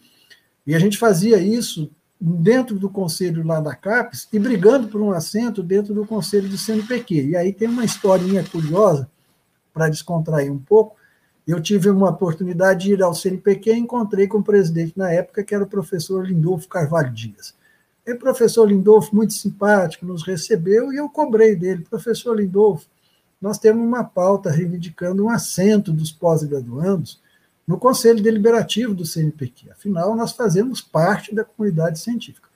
E 0.66 0.74
a 0.74 0.78
gente 0.78 0.98
fazia 0.98 1.38
isso 1.38 1.90
dentro 2.20 2.78
do 2.78 2.88
conselho 2.88 3.44
lá 3.44 3.60
da 3.60 3.74
CAPES 3.74 4.28
e 4.32 4.38
brigando 4.38 4.88
por 4.88 5.00
um 5.00 5.10
assento 5.10 5.62
dentro 5.62 5.92
do 5.92 6.06
conselho 6.06 6.48
do 6.48 6.58
CNPq. 6.58 7.30
E 7.30 7.36
aí 7.36 7.52
tem 7.52 7.68
uma 7.68 7.84
historinha 7.84 8.44
curiosa, 8.44 9.10
para 9.72 9.88
descontrair 9.88 10.52
um 10.52 10.58
pouco, 10.58 10.96
eu 11.46 11.60
tive 11.60 11.90
uma 11.90 12.10
oportunidade 12.10 12.84
de 12.84 12.92
ir 12.92 13.02
ao 13.02 13.14
CNPq 13.14 13.72
e 13.72 13.78
encontrei 13.78 14.28
com 14.28 14.38
o 14.38 14.44
presidente 14.44 14.92
na 14.96 15.10
época, 15.10 15.42
que 15.42 15.54
era 15.54 15.64
o 15.64 15.68
professor 15.68 16.26
Lindolfo 16.26 16.68
Carvalho 16.68 17.10
Dias. 17.10 17.54
E 18.06 18.12
o 18.12 18.18
professor 18.18 18.68
Lindolfo, 18.68 19.14
muito 19.14 19.32
simpático, 19.32 20.04
nos 20.04 20.24
recebeu 20.24 20.92
e 20.92 20.96
eu 20.96 21.08
cobrei 21.08 21.54
dele, 21.54 21.86
professor 21.88 22.38
Lindolfo, 22.38 22.86
nós 23.40 23.58
temos 23.58 23.84
uma 23.84 24.04
pauta 24.04 24.50
reivindicando 24.50 25.24
um 25.24 25.30
assento 25.30 25.92
dos 25.92 26.12
pós-graduandos 26.12 27.20
no 27.66 27.78
Conselho 27.78 28.22
Deliberativo 28.22 28.94
do 28.94 29.06
CNPq. 29.06 29.70
Afinal, 29.70 30.16
nós 30.16 30.32
fazemos 30.32 30.80
parte 30.80 31.34
da 31.34 31.44
comunidade 31.44 31.98
científica. 31.98 32.48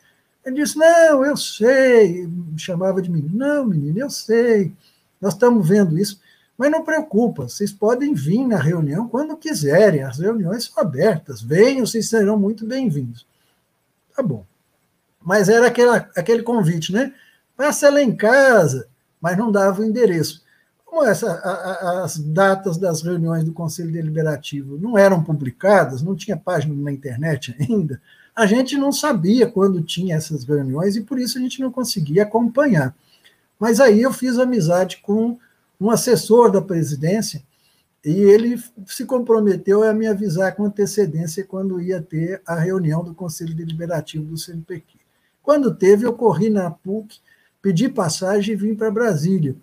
Ele 0.45 0.63
disse: 0.63 0.79
Não, 0.79 1.25
eu 1.25 1.37
sei. 1.37 2.27
Me 2.27 2.59
chamava 2.59 3.03
de 3.03 3.11
menino. 3.11 3.37
Não, 3.37 3.67
menino, 3.67 3.99
eu 3.99 4.11
sei. 4.11 4.73
Nós 5.21 5.35
estamos 5.35 5.69
vendo 5.69 5.99
isso. 5.99 6.21
Mas 6.57 6.71
não 6.71 6.85
preocupa, 6.85 7.49
vocês 7.49 7.71
podem 7.71 8.15
vir 8.15 8.47
na 8.47 8.59
reunião 8.59 9.09
quando 9.09 9.37
quiserem, 9.37 10.03
as 10.03 10.19
reuniões 10.19 10.65
são 10.65 10.83
abertas, 10.83 11.43
venham, 11.43 11.85
vocês 11.85 12.09
serão 12.09 12.39
muito 12.39 12.65
bem-vindos. 12.65 13.27
Tá 14.15 14.23
bom. 14.23 14.43
Mas 15.27 15.49
era 15.49 15.67
aquela, 15.67 16.09
aquele 16.17 16.45
convite, 16.45 16.93
né? 16.93 17.13
Passa 17.57 17.91
lá 17.91 18.01
em 18.01 18.15
casa, 18.15 18.87
mas 19.21 19.37
não 19.37 19.51
dava 19.51 19.83
o 19.83 19.85
endereço. 19.85 20.45
Como 20.85 21.05
essa, 21.05 21.33
a, 21.33 21.51
a, 21.51 22.05
as 22.05 22.17
datas 22.17 22.77
das 22.77 23.03
reuniões 23.03 23.43
do 23.43 23.53
Conselho 23.53 23.91
Deliberativo 23.91 24.79
não 24.79 24.97
eram 24.97 25.25
publicadas, 25.25 26.01
não 26.01 26.15
tinha 26.15 26.37
página 26.37 26.73
na 26.73 26.93
internet 26.93 27.57
ainda, 27.59 28.01
a 28.37 28.47
gente 28.47 28.77
não 28.77 28.93
sabia 28.93 29.51
quando 29.51 29.83
tinha 29.83 30.15
essas 30.15 30.45
reuniões 30.45 30.95
e 30.95 31.01
por 31.01 31.19
isso 31.19 31.39
a 31.39 31.41
gente 31.41 31.61
não 31.61 31.73
conseguia 31.73 32.23
acompanhar. 32.23 32.95
Mas 33.59 33.81
aí 33.81 34.03
eu 34.03 34.13
fiz 34.13 34.39
amizade 34.39 34.99
com 34.99 35.37
um 35.81 35.91
assessor 35.91 36.53
da 36.53 36.63
presidência, 36.63 37.43
e 38.05 38.13
ele 38.13 38.63
se 38.87 39.05
comprometeu 39.05 39.83
a 39.83 39.93
me 39.93 40.07
avisar 40.07 40.55
com 40.55 40.67
antecedência 40.67 41.45
quando 41.45 41.81
ia 41.81 42.01
ter 42.01 42.41
a 42.47 42.55
reunião 42.55 43.03
do 43.03 43.13
Conselho 43.13 43.57
Deliberativo 43.57 44.25
do 44.25 44.39
CNPq. 44.39 44.96
Quando 45.47 45.73
teve, 45.73 46.05
eu 46.05 46.13
corri 46.13 46.51
na 46.51 46.73
PUC, 46.73 47.21
pedi 47.63 47.89
passagem 47.89 48.55
e 48.55 48.57
vim 48.57 48.75
para 48.75 48.91
Brasília. 48.91 49.55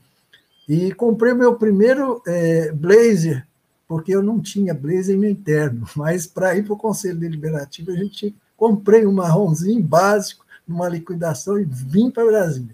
E 0.66 0.94
comprei 0.94 1.34
meu 1.34 1.58
primeiro 1.58 2.24
é, 2.26 2.72
blazer, 2.72 3.46
porque 3.86 4.16
eu 4.16 4.24
não 4.24 4.40
tinha 4.40 4.74
blazer 4.74 5.18
no 5.18 5.28
interno, 5.28 5.86
mas 5.94 6.26
para 6.26 6.56
ir 6.56 6.64
para 6.64 6.72
o 6.72 6.78
Conselho 6.78 7.20
Deliberativo, 7.20 7.92
a 7.92 7.96
gente 7.98 8.34
comprei 8.56 9.06
um 9.06 9.12
marronzinho 9.12 9.84
básico, 9.84 10.46
numa 10.66 10.88
liquidação, 10.88 11.60
e 11.60 11.66
vim 11.66 12.10
para 12.10 12.28
Brasília. 12.28 12.74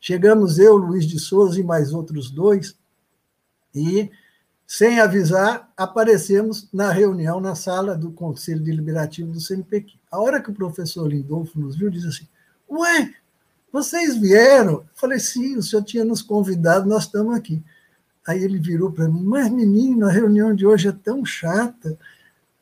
Chegamos 0.00 0.58
eu, 0.58 0.78
Luiz 0.78 1.04
de 1.04 1.18
Souza 1.18 1.60
e 1.60 1.62
mais 1.62 1.92
outros 1.92 2.30
dois, 2.30 2.74
e, 3.74 4.10
sem 4.66 4.98
avisar, 4.98 5.70
aparecemos 5.76 6.70
na 6.72 6.90
reunião 6.90 7.38
na 7.38 7.54
sala 7.54 7.94
do 7.94 8.10
Conselho 8.12 8.64
Deliberativo 8.64 9.30
do 9.30 9.42
CNPq. 9.42 9.98
A 10.10 10.18
hora 10.18 10.40
que 10.40 10.50
o 10.50 10.54
professor 10.54 11.06
Lindolfo 11.06 11.60
nos 11.60 11.76
viu, 11.76 11.90
disse 11.90 12.08
assim: 12.08 12.26
Ué, 12.70 13.14
vocês 13.72 14.16
vieram? 14.16 14.72
Eu 14.72 14.86
falei: 14.94 15.18
Sim, 15.18 15.56
o 15.56 15.62
senhor 15.62 15.82
tinha 15.82 16.04
nos 16.04 16.22
convidado, 16.22 16.88
nós 16.88 17.04
estamos 17.04 17.36
aqui. 17.36 17.62
Aí 18.26 18.42
ele 18.42 18.58
virou 18.58 18.90
para 18.90 19.08
mim: 19.08 19.22
Mas, 19.22 19.50
menino, 19.50 20.06
a 20.06 20.10
reunião 20.10 20.54
de 20.54 20.66
hoje 20.66 20.88
é 20.88 20.92
tão 20.92 21.24
chata. 21.24 21.98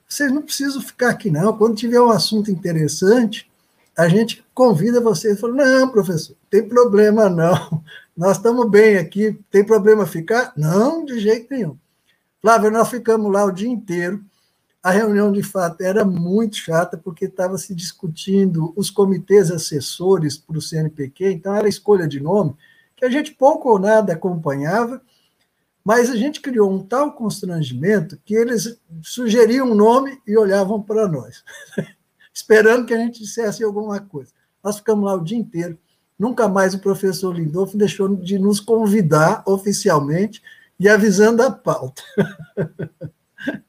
Vocês 0.09 0.31
não 0.31 0.43
precisam 0.43 0.81
ficar 0.81 1.11
aqui, 1.11 1.31
não. 1.31 1.57
Quando 1.57 1.77
tiver 1.77 2.01
um 2.01 2.11
assunto 2.11 2.51
interessante, 2.51 3.51
a 3.97 4.09
gente 4.09 4.45
convida 4.55 5.01
vocês. 5.01 5.41
Falou, 5.41 5.57
não, 5.57 5.89
professor, 5.89 6.37
tem 6.51 6.69
problema 6.69 7.29
não. 7.29 7.83
Nós 8.17 8.37
estamos 8.37 8.71
bem 8.71 8.97
aqui. 8.97 9.39
Tem 9.51 9.65
problema 9.65 10.07
ficar? 10.07 10.53
Não, 10.57 11.05
de 11.05 11.19
jeito 11.19 11.49
nenhum. 11.51 11.77
Flávio, 12.41 12.71
nós 12.71 12.89
ficamos 12.91 13.33
lá 13.33 13.45
o 13.45 13.51
dia 13.51 13.69
inteiro. 13.69 14.23
A 14.85 14.91
reunião, 14.91 15.33
de 15.33 15.43
fato, 15.43 15.81
era 15.81 16.05
muito 16.05 16.57
chata, 16.57 16.99
porque 16.99 17.25
estava 17.25 17.57
se 17.57 17.75
discutindo 17.75 18.75
os 18.77 18.91
comitês 18.91 19.51
assessores 19.51 20.37
para 20.37 20.59
o 20.59 20.63
CNPq, 20.63 21.33
então 21.33 21.55
era 21.55 21.67
escolha 21.67 22.07
de 22.07 22.21
nome, 22.21 22.55
que 22.95 23.05
a 23.05 23.11
gente 23.11 23.33
pouco 23.33 23.71
ou 23.71 23.79
nada 23.79 24.13
acompanhava, 24.13 25.01
mas 25.83 26.11
a 26.11 26.17
gente 26.17 26.41
criou 26.41 26.71
um 26.71 26.85
tal 26.85 27.13
constrangimento 27.13 28.19
que 28.27 28.35
eles 28.35 28.79
sugeriam 29.03 29.71
um 29.71 29.75
nome 29.75 30.21
e 30.27 30.37
olhavam 30.37 30.83
para 30.83 31.09
nós. 31.09 31.43
esperando 32.35 32.85
que 32.85 32.93
a 32.93 32.99
gente 32.99 33.21
dissesse 33.21 33.63
alguma 33.63 34.01
coisa. 34.01 34.33
Nós 34.63 34.79
ficamos 34.79 35.05
lá 35.05 35.15
o 35.15 35.23
dia 35.23 35.39
inteiro. 35.39 35.79
Nunca 36.19 36.49
mais 36.49 36.75
o 36.75 36.81
professor 36.81 37.35
Lindolfo 37.35 37.79
deixou 37.79 38.15
de 38.17 38.39
nos 38.39 38.59
convidar 38.59 39.45
oficialmente 39.47 40.43
e 40.79 40.89
avisando 40.89 41.43
a 41.43 41.51
pauta. 41.51 42.03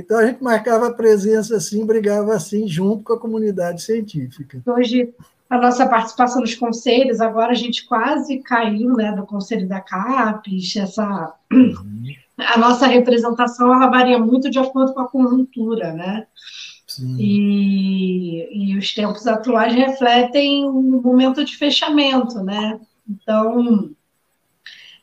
então 0.00 0.18
a 0.18 0.26
gente 0.26 0.42
marcava 0.42 0.88
a 0.88 0.94
presença 0.94 1.56
assim, 1.56 1.86
brigava 1.86 2.34
assim, 2.34 2.66
junto 2.66 3.04
com 3.04 3.12
a 3.12 3.18
comunidade 3.18 3.82
científica. 3.82 4.62
Hoje, 4.66 5.14
a 5.48 5.58
nossa 5.58 5.86
participação 5.86 6.40
nos 6.40 6.54
conselhos, 6.54 7.20
agora 7.20 7.52
a 7.52 7.56
gente 7.56 7.86
quase 7.86 8.38
caiu 8.38 8.94
né, 8.94 9.12
do 9.12 9.24
conselho 9.24 9.68
da 9.68 9.80
CAPES, 9.80 10.76
essa. 10.76 11.34
Uhum 11.52 12.04
a 12.46 12.58
nossa 12.58 12.86
representação 12.86 13.72
ela 13.72 13.88
varia 13.88 14.18
muito 14.18 14.50
de 14.50 14.58
acordo 14.58 14.94
com 14.94 15.00
a 15.00 15.08
conjuntura, 15.08 15.92
né? 15.92 16.26
E, 17.18 18.48
e, 18.50 18.76
os 18.76 18.92
tempos 18.92 19.26
atuais 19.26 19.72
refletem 19.72 20.66
um 20.66 21.00
momento 21.00 21.44
de 21.44 21.56
fechamento, 21.56 22.42
né? 22.42 22.80
Então, 23.08 23.90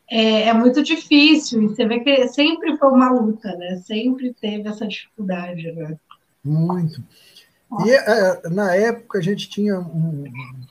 é, 0.09 0.43
é, 0.43 0.53
muito 0.53 0.81
difícil, 0.81 1.61
e 1.61 1.67
você 1.67 1.85
vê 1.85 1.99
que 1.99 2.27
sempre 2.29 2.77
foi 2.77 2.89
uma 2.89 3.11
luta, 3.11 3.55
né? 3.57 3.81
Sempre 3.85 4.33
teve 4.33 4.67
essa 4.67 4.87
dificuldade, 4.87 5.71
né? 5.73 5.97
Muito. 6.43 7.03
E 7.85 7.91
é, 7.91 8.49
na 8.49 8.73
época 8.73 9.19
a 9.19 9.21
gente 9.21 9.49
tinha 9.49 9.77
um 9.77 10.23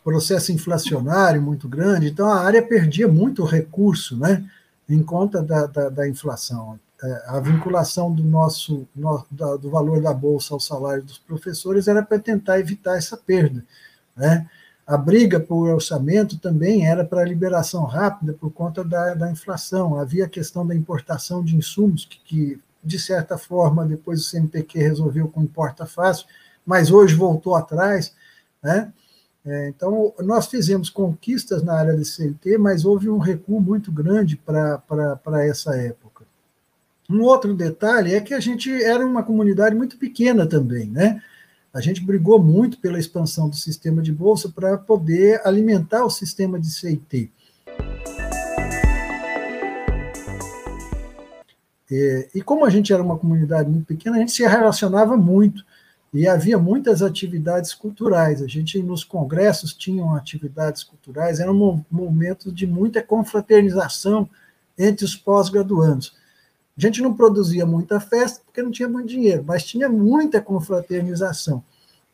processo 0.03 0.51
inflacionário 0.53 1.42
muito 1.42 1.68
grande, 1.68 2.09
então 2.09 2.27
a 2.27 2.40
área 2.40 2.62
perdia 2.62 3.07
muito 3.07 3.44
recurso, 3.44 4.16
né? 4.16 4.42
Em 4.88 5.03
conta 5.03 5.42
da, 5.42 5.66
da, 5.66 5.88
da 5.90 6.09
inflação. 6.09 6.79
É, 7.03 7.25
a 7.27 7.40
vinculação 7.40 8.11
do 8.11 8.25
nosso 8.25 8.88
no, 8.96 9.22
da, 9.31 9.57
do 9.57 9.68
valor 9.68 10.01
da 10.01 10.14
bolsa 10.14 10.55
ao 10.55 10.61
salário 10.61 11.03
dos 11.03 11.18
professores 11.18 11.88
era 11.88 12.03
para 12.03 12.18
tentar 12.18 12.59
evitar 12.59 12.96
essa 12.96 13.18
perda, 13.18 13.62
né? 14.16 14.49
A 14.87 14.96
briga 14.96 15.40
por 15.40 15.68
orçamento 15.68 16.38
também 16.38 16.87
era 16.87 17.05
para 17.05 17.25
liberação 17.25 17.85
rápida 17.85 18.33
por 18.33 18.53
conta 18.53 18.85
da, 18.85 19.14
da 19.14 19.31
inflação. 19.31 19.99
Havia 19.99 20.27
a 20.27 20.29
questão 20.29 20.64
da 20.64 20.77
importação 20.77 21.42
de 21.42 21.57
insumos, 21.57 22.05
que, 22.05 22.20
que, 22.25 22.61
de 22.85 22.99
certa 22.99 23.37
forma, 23.37 23.85
depois 23.85 24.20
o 24.20 24.25
CNPq 24.25 24.79
resolveu 24.79 25.27
com 25.27 25.42
importa 25.42 25.87
fácil, 25.87 26.27
mas 26.64 26.92
hoje 26.92 27.16
voltou 27.16 27.57
atrás. 27.57 28.14
Né? 28.62 28.92
É, 29.44 29.68
então, 29.68 30.14
nós 30.20 30.46
fizemos 30.46 30.88
conquistas 30.88 31.64
na 31.64 31.75
área 31.75 31.96
de 31.96 32.05
CLT, 32.05 32.57
mas 32.57 32.85
houve 32.85 33.09
um 33.09 33.18
recuo 33.18 33.61
muito 33.61 33.90
grande 33.90 34.37
para 34.37 35.46
essa 35.46 35.77
época. 35.77 36.25
Um 37.11 37.22
outro 37.22 37.55
detalhe 37.55 38.14
é 38.14 38.20
que 38.20 38.35
a 38.35 38.40
gente 38.40 38.70
era 38.85 39.05
uma 39.05 39.25
comunidade 39.25 39.75
muito 39.75 39.96
pequena 39.99 40.46
também, 40.46 40.87
né? 40.88 41.20
A 41.76 41.80
gente 41.82 42.02
brigou 42.02 42.42
muito 42.42 42.78
pela 42.78 42.98
expansão 42.98 43.50
do 43.50 43.54
sistema 43.54 44.00
de 44.00 44.10
bolsa 44.10 44.48
para 44.48 44.78
poder 44.78 45.42
alimentar 45.46 46.06
o 46.06 46.10
sistema 46.10 46.58
de 46.58 46.70
CIT. 46.70 47.30
É, 51.92 52.28
e 52.34 52.40
como 52.40 52.64
a 52.64 52.70
gente 52.70 52.94
era 52.94 53.02
uma 53.02 53.18
comunidade 53.18 53.68
muito 53.68 53.84
pequena, 53.84 54.16
a 54.16 54.20
gente 54.20 54.32
se 54.32 54.42
relacionava 54.42 55.18
muito 55.18 55.62
e 56.14 56.26
havia 56.26 56.56
muitas 56.56 57.02
atividades 57.02 57.74
culturais. 57.74 58.40
A 58.40 58.46
gente 58.46 58.82
nos 58.82 59.04
congressos 59.04 59.74
tinham 59.74 60.14
atividades 60.14 60.82
culturais, 60.82 61.40
era 61.40 61.52
um 61.52 61.84
momento 61.90 62.50
de 62.50 62.66
muita 62.66 63.02
confraternização 63.02 64.26
entre 64.78 65.04
os 65.04 65.14
pós-graduandos. 65.14 66.16
A 66.76 66.80
gente 66.80 67.00
não 67.00 67.14
produzia 67.14 67.64
muita 67.64 67.98
festa 67.98 68.42
porque 68.44 68.62
não 68.62 68.70
tinha 68.70 68.88
muito 68.88 69.08
dinheiro, 69.08 69.42
mas 69.46 69.64
tinha 69.64 69.88
muita 69.88 70.40
confraternização. 70.40 71.64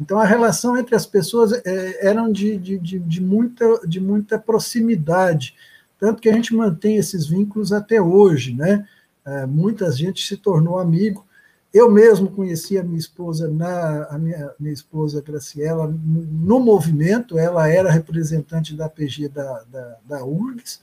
Então, 0.00 0.18
a 0.18 0.24
relação 0.24 0.76
entre 0.76 0.94
as 0.94 1.06
pessoas 1.06 1.52
é, 1.52 2.06
eram 2.06 2.30
de, 2.30 2.56
de, 2.56 2.78
de, 2.78 2.98
de, 2.98 3.20
muita, 3.20 3.86
de 3.86 4.00
muita 4.00 4.38
proximidade, 4.38 5.54
tanto 5.98 6.20
que 6.20 6.28
a 6.28 6.32
gente 6.32 6.54
mantém 6.54 6.96
esses 6.96 7.26
vínculos 7.26 7.72
até 7.72 8.00
hoje. 8.00 8.54
Né? 8.54 8.86
É, 9.24 9.46
muita 9.46 9.90
gente 9.92 10.26
se 10.26 10.36
tornou 10.36 10.78
amigo. 10.78 11.24
Eu 11.72 11.90
mesmo 11.90 12.30
conheci 12.30 12.76
a 12.76 12.82
minha 12.82 12.98
esposa, 12.98 13.48
na, 13.48 14.04
a 14.04 14.18
minha, 14.18 14.52
minha 14.60 14.74
esposa 14.74 15.22
Graciela, 15.22 15.86
no, 15.86 16.60
movimento, 16.60 17.38
ela 17.38 17.68
era 17.68 17.90
representante 17.90 18.74
da 18.76 18.88
PG 18.88 19.28
da, 19.28 19.64
da, 19.70 19.96
da 20.04 20.24
URGS, 20.24 20.80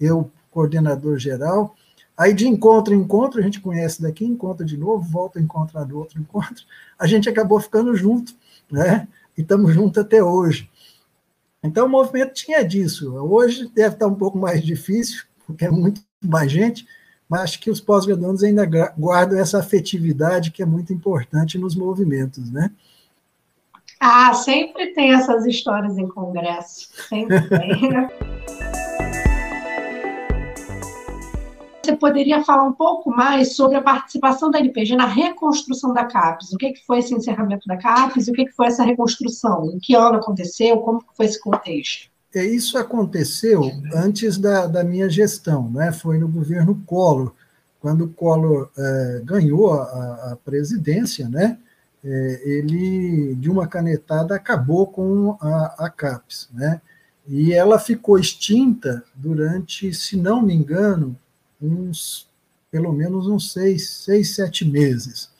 eu 0.00 0.30
coordenador 0.50 1.18
geral, 1.18 1.74
Aí 2.22 2.32
de 2.32 2.46
encontro 2.46 2.94
em 2.94 2.98
encontro, 2.98 3.40
a 3.40 3.42
gente 3.42 3.60
conhece 3.60 4.00
daqui, 4.00 4.24
encontra 4.24 4.64
de 4.64 4.76
novo, 4.76 5.02
volta 5.02 5.40
a 5.40 5.42
encontrar 5.42 5.82
do 5.82 5.98
outro 5.98 6.20
encontro, 6.20 6.64
a 6.96 7.04
gente 7.04 7.28
acabou 7.28 7.58
ficando 7.58 7.96
junto, 7.96 8.32
né? 8.70 9.08
E 9.36 9.40
estamos 9.40 9.74
juntos 9.74 10.00
até 10.00 10.22
hoje. 10.22 10.70
Então 11.64 11.86
o 11.86 11.90
movimento 11.90 12.32
tinha 12.32 12.62
disso. 12.62 13.12
Hoje 13.12 13.68
deve 13.74 13.96
estar 13.96 14.06
um 14.06 14.14
pouco 14.14 14.38
mais 14.38 14.62
difícil, 14.62 15.24
porque 15.44 15.64
é 15.64 15.70
muito 15.70 16.00
mais 16.24 16.52
gente, 16.52 16.86
mas 17.28 17.40
acho 17.40 17.60
que 17.60 17.72
os 17.72 17.80
pós-graduandos 17.80 18.44
ainda 18.44 18.64
guardam 18.96 19.36
essa 19.36 19.58
afetividade 19.58 20.52
que 20.52 20.62
é 20.62 20.66
muito 20.66 20.92
importante 20.92 21.58
nos 21.58 21.74
movimentos, 21.74 22.52
né? 22.52 22.70
Ah, 23.98 24.32
sempre 24.32 24.94
tem 24.94 25.12
essas 25.12 25.44
histórias 25.44 25.98
em 25.98 26.06
congresso, 26.06 26.88
sempre 27.08 27.40
tem. 27.48 27.90
Você 31.84 31.96
poderia 31.96 32.44
falar 32.44 32.62
um 32.62 32.72
pouco 32.72 33.10
mais 33.10 33.56
sobre 33.56 33.76
a 33.76 33.82
participação 33.82 34.52
da 34.52 34.60
LPG 34.60 34.94
na 34.94 35.06
reconstrução 35.06 35.92
da 35.92 36.04
CAPES? 36.04 36.52
O 36.52 36.56
que, 36.56 36.74
foi 36.86 37.00
esse 37.00 37.12
encerramento 37.12 37.66
da 37.66 37.76
CAPES 37.76 38.28
o 38.28 38.32
que, 38.32 38.48
foi 38.52 38.66
essa 38.66 38.84
reconstrução? 38.84 39.68
Em 39.72 39.80
que 39.80 39.96
ano 39.96 40.18
aconteceu? 40.18 40.78
Como 40.78 41.02
foi 41.16 41.26
esse 41.26 41.40
contexto? 41.40 42.08
É, 42.32 42.44
isso 42.44 42.78
aconteceu 42.78 43.62
antes 43.92 44.38
da, 44.38 44.68
da 44.68 44.84
minha 44.84 45.10
gestão, 45.10 45.68
né? 45.70 45.90
foi 45.90 46.18
no 46.18 46.28
governo 46.28 46.80
Collor, 46.86 47.32
quando 47.80 48.04
o 48.04 48.08
Collor 48.08 48.70
é, 48.78 49.22
ganhou 49.24 49.74
a, 49.74 49.82
a, 50.32 50.38
presidência, 50.44 51.28
né? 51.28 51.58
É, 52.04 52.42
ele, 52.44 53.34
de 53.36 53.50
uma 53.50 53.66
canetada, 53.66 54.34
acabou 54.34 54.86
com 54.86 55.36
a, 55.40 55.86
a 55.86 55.90
CAPES. 55.90 56.48
Né? 56.52 56.80
E 57.28 57.52
ela 57.52 57.78
ficou 57.78 58.18
extinta 58.18 59.04
durante, 59.14 59.92
se 59.92 60.16
não 60.16 60.42
me 60.42 60.54
engano, 60.54 61.16
uns, 61.62 62.28
pelo 62.70 62.92
menos 62.92 63.26
uns 63.26 63.52
seis, 63.52 63.90
seis 63.90 64.34
sete 64.34 64.64
meses. 64.64 65.30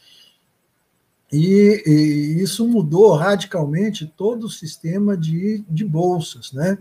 E, 1.33 1.83
e, 1.87 2.43
isso 2.43 2.69
mudou 2.69 3.15
radicalmente 3.15 4.07
todo 4.17 4.45
o 4.45 4.51
sistema 4.51 5.17
de, 5.17 5.65
de 5.69 5.85
bolsas. 5.85 6.53
Né? 6.53 6.79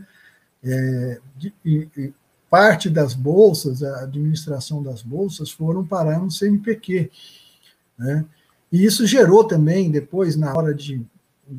É, 0.64 1.20
de, 1.38 1.54
e, 1.66 2.14
parte 2.50 2.90
das 2.90 3.14
bolsas, 3.14 3.82
a 3.82 4.02
administração 4.02 4.84
das 4.84 5.02
bolsas, 5.02 5.50
foram 5.50 5.88
parar 5.88 6.20
no 6.20 6.30
CNPq. 6.30 7.10
Né? 7.98 8.26
E 8.70 8.84
isso 8.84 9.08
gerou 9.08 9.46
também, 9.46 9.90
depois, 9.90 10.36
na 10.36 10.54
hora 10.54 10.74
de, 10.74 11.02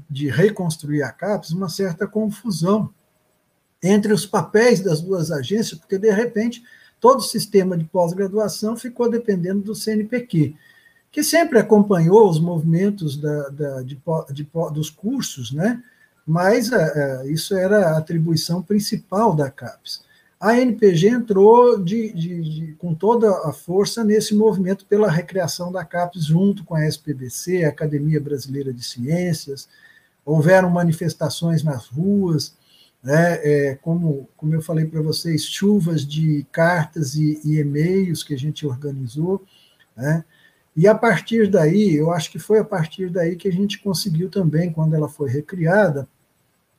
de 0.09 0.29
reconstruir 0.29 1.03
a 1.03 1.11
CAPES, 1.11 1.53
uma 1.53 1.71
certa 1.71 2.07
confusão 2.07 2.93
entre 3.83 4.13
os 4.13 4.27
papéis 4.27 4.81
das 4.81 5.01
duas 5.01 5.31
agências, 5.31 5.79
porque, 5.81 5.97
de 5.97 6.11
repente, 6.11 6.63
todo 7.03 7.19
o 7.19 7.23
sistema 7.23 7.77
de 7.77 7.85
pós-graduação 7.85 8.77
ficou 8.77 9.11
dependendo 9.11 9.61
do 9.61 9.75
CNPq, 9.75 10.55
que 11.11 11.25
sempre 11.25 11.59
acompanhou 11.59 12.31
os 12.31 12.39
movimentos 12.39 13.17
da, 13.17 13.49
da, 13.49 13.83
de, 13.83 14.01
de, 14.33 14.49
dos 14.73 14.89
cursos, 14.89 15.53
né? 15.53 15.83
mas 16.25 16.71
uh, 16.71 17.27
isso 17.27 17.57
era 17.57 17.89
a 17.89 17.99
atribuição 17.99 18.63
principal 18.63 19.35
da 19.35 19.51
CAPES. 19.51 20.05
A 20.41 20.57
NPG 20.57 21.09
entrou 21.09 21.77
de, 21.77 22.13
de, 22.13 22.77
com 22.79 22.95
toda 22.95 23.29
a 23.49 23.53
força 23.53 24.05
nesse 24.05 24.33
movimento 24.33 24.87
pela 24.87 25.11
recriação 25.11 25.73
da 25.73 25.85
CAPES, 25.85 26.27
junto 26.27 26.65
com 26.65 26.77
a 26.77 26.87
SPBC, 26.87 27.65
a 27.65 27.69
Academia 27.69 28.21
Brasileira 28.21 28.73
de 28.73 28.85
Ciências. 28.85 29.69
Houveram 30.25 30.71
manifestações 30.71 31.65
nas 31.65 31.89
ruas, 31.89 32.55
né? 33.03 33.41
É, 33.43 33.75
como, 33.83 34.29
como 34.37 34.55
eu 34.55 34.63
falei 34.63 34.87
para 34.87 35.03
vocês, 35.03 35.45
chuvas 35.45 36.07
de 36.07 36.47
cartas 36.53 37.15
e, 37.15 37.41
e 37.45 37.59
e-mails 37.59 38.23
que 38.23 38.35
a 38.35 38.39
gente 38.39 38.67
organizou, 38.67 39.45
né? 39.97 40.25
E 40.75 40.89
a 40.89 40.95
partir 40.95 41.51
daí, 41.51 41.95
eu 41.95 42.11
acho 42.11 42.31
que 42.31 42.39
foi 42.39 42.59
a 42.59 42.65
partir 42.65 43.11
daí 43.11 43.37
que 43.37 43.47
a 43.47 43.53
gente 43.53 43.79
conseguiu 43.81 44.31
também, 44.31 44.73
quando 44.73 44.95
ela 44.95 45.09
foi 45.09 45.29
recriada, 45.29 46.09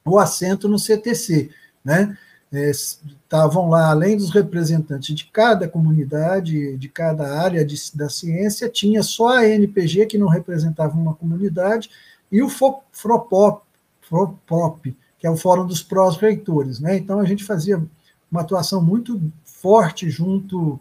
o 0.04 0.18
assento 0.18 0.68
no 0.68 0.80
CTC, 0.80 1.52
né? 1.84 2.18
É, 2.52 2.70
estavam 2.70 3.68
lá, 3.68 3.90
além 3.90 4.16
dos 4.16 4.30
representantes 4.30 5.16
de 5.16 5.26
cada 5.26 5.68
comunidade, 5.68 6.78
de 6.78 6.88
cada 6.88 7.42
área 7.42 7.66
de, 7.66 7.76
da 7.96 8.08
ciência, 8.10 8.70
tinha 8.70 9.02
só 9.02 9.38
a 9.38 9.48
NPG, 9.48 10.06
que 10.06 10.20
não 10.20 10.28
representava 10.28 10.96
uma 10.96 11.16
comunidade, 11.16 11.90
e 12.32 12.43
o 12.43 12.50
FROPOP, 12.50 13.64
FROPOP 14.02 14.95
que 15.24 15.28
é 15.28 15.32
o 15.32 15.38
Fórum 15.38 15.65
dos 15.65 15.82
Prós-Reitores. 15.82 16.82
Né? 16.82 16.97
Então, 16.97 17.17
a 17.17 17.24
gente 17.24 17.45
fazia 17.45 17.82
uma 18.30 18.41
atuação 18.41 18.84
muito 18.84 19.21
forte 19.45 20.09
junto 20.09 20.78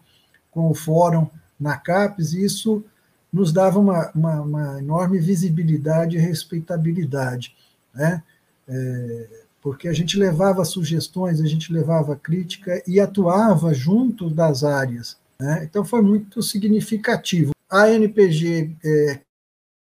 com 0.51 0.69
o 0.69 0.75
Fórum 0.75 1.29
na 1.61 1.77
CAPES, 1.77 2.33
e 2.33 2.45
isso 2.45 2.85
nos 3.33 3.53
dava 3.53 3.79
uma, 3.79 4.11
uma, 4.13 4.41
uma 4.41 4.79
enorme 4.81 5.21
visibilidade 5.21 6.17
e 6.17 6.21
respeitabilidade, 6.21 7.55
né? 7.95 8.21
É, 8.67 9.29
porque 9.61 9.87
a 9.87 9.93
gente 9.93 10.19
levava 10.19 10.65
sugestões, 10.65 11.41
a 11.41 11.47
gente 11.47 11.73
levava 11.73 12.17
crítica 12.17 12.83
e 12.85 12.99
atuava 12.99 13.73
junto 13.73 14.29
das 14.29 14.65
áreas. 14.65 15.17
Né? 15.39 15.63
Então, 15.63 15.85
foi 15.85 16.03
muito 16.03 16.43
significativo. 16.43 17.53
A 17.71 17.89
NPG 17.89 18.73
é, 18.85 19.21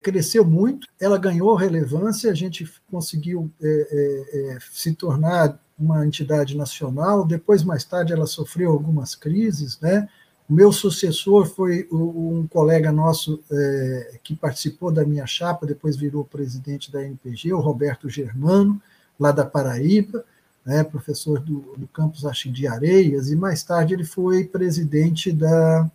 cresceu 0.01 0.45
muito, 0.45 0.87
ela 0.99 1.17
ganhou 1.17 1.55
relevância, 1.55 2.31
a 2.31 2.35
gente 2.35 2.69
conseguiu 2.89 3.51
é, 3.61 3.67
é, 3.67 4.53
é, 4.53 4.57
se 4.71 4.93
tornar 4.93 5.59
uma 5.77 6.05
entidade 6.05 6.55
nacional, 6.55 7.25
depois, 7.25 7.63
mais 7.63 7.83
tarde, 7.83 8.13
ela 8.13 8.27
sofreu 8.27 8.71
algumas 8.71 9.15
crises, 9.15 9.79
né? 9.79 10.09
O 10.49 10.53
meu 10.53 10.71
sucessor 10.71 11.45
foi 11.45 11.87
um 11.91 12.47
colega 12.47 12.91
nosso 12.91 13.39
é, 13.51 14.19
que 14.23 14.35
participou 14.35 14.91
da 14.91 15.05
minha 15.05 15.27
chapa, 15.27 15.67
depois 15.67 15.95
virou 15.95 16.25
presidente 16.25 16.91
da 16.91 17.03
NPG, 17.03 17.53
o 17.53 17.59
Roberto 17.59 18.09
Germano, 18.09 18.81
lá 19.19 19.31
da 19.31 19.45
Paraíba, 19.45 20.25
né, 20.65 20.83
professor 20.83 21.39
do, 21.39 21.75
do 21.77 21.87
campus 21.87 22.25
acho 22.25 22.51
de 22.51 22.67
Areias, 22.67 23.29
e 23.29 23.35
mais 23.35 23.63
tarde 23.63 23.93
ele 23.93 24.03
foi 24.03 24.43
presidente 24.43 25.31
da, 25.31 25.89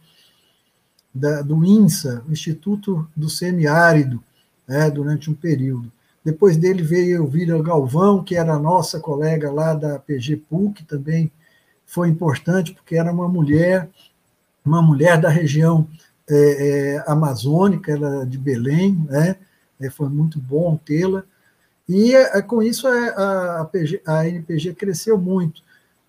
da 1.14 1.42
do 1.42 1.64
INSA, 1.64 2.24
Instituto 2.28 3.08
do 3.14 3.28
Semiárido, 3.30 4.22
né, 4.66 4.90
durante 4.90 5.30
um 5.30 5.34
período. 5.34 5.92
Depois 6.24 6.56
dele 6.56 6.82
veio 6.82 7.18
Elvira 7.18 7.62
Galvão, 7.62 8.24
que 8.24 8.34
era 8.34 8.58
nossa 8.58 8.98
colega 8.98 9.52
lá 9.52 9.74
da 9.74 9.98
PG 9.98 10.36
PUC, 10.48 10.84
também 10.84 11.30
foi 11.86 12.08
importante, 12.08 12.72
porque 12.72 12.96
era 12.96 13.12
uma 13.12 13.28
mulher 13.28 13.88
uma 14.64 14.80
mulher 14.80 15.20
da 15.20 15.28
região 15.28 15.86
é, 16.28 16.36
é, 16.96 17.04
amazônica, 17.06 17.92
ela 17.92 18.24
de 18.24 18.38
Belém, 18.38 19.04
né? 19.08 19.36
É, 19.78 19.90
foi 19.90 20.08
muito 20.08 20.38
bom 20.38 20.76
tê-la. 20.76 21.22
E 21.86 22.14
é, 22.14 22.40
com 22.40 22.62
isso 22.62 22.88
a, 22.88 23.60
a, 23.60 23.64
PG, 23.66 24.00
a 24.06 24.26
NPG 24.26 24.74
cresceu 24.74 25.18
muito. 25.18 25.62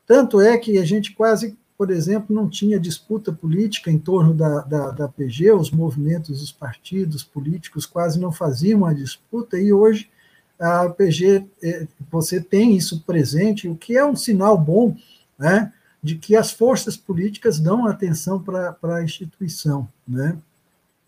Tanto 0.07 0.39
é 0.39 0.57
que 0.57 0.77
a 0.77 0.85
gente 0.85 1.13
quase, 1.13 1.57
por 1.77 1.91
exemplo, 1.91 2.35
não 2.35 2.49
tinha 2.49 2.79
disputa 2.79 3.33
política 3.33 3.91
em 3.91 3.99
torno 3.99 4.33
da, 4.33 4.61
da, 4.61 4.91
da 4.91 5.07
PG, 5.07 5.51
os 5.51 5.71
movimentos, 5.71 6.41
os 6.41 6.51
partidos 6.51 7.23
políticos 7.23 7.85
quase 7.85 8.19
não 8.19 8.31
faziam 8.31 8.85
a 8.85 8.93
disputa, 8.93 9.57
e 9.59 9.73
hoje 9.73 10.09
a 10.59 10.89
PG, 10.89 11.45
é, 11.61 11.87
você 12.09 12.39
tem 12.39 12.77
isso 12.77 13.01
presente, 13.01 13.67
o 13.67 13.75
que 13.75 13.97
é 13.97 14.05
um 14.05 14.15
sinal 14.15 14.57
bom, 14.57 14.95
né? 15.37 15.73
de 16.01 16.15
que 16.15 16.35
as 16.35 16.51
forças 16.51 16.95
políticas 16.95 17.59
dão 17.59 17.87
atenção 17.87 18.41
para 18.41 18.77
a 18.83 19.03
instituição. 19.03 19.89
Né? 20.07 20.37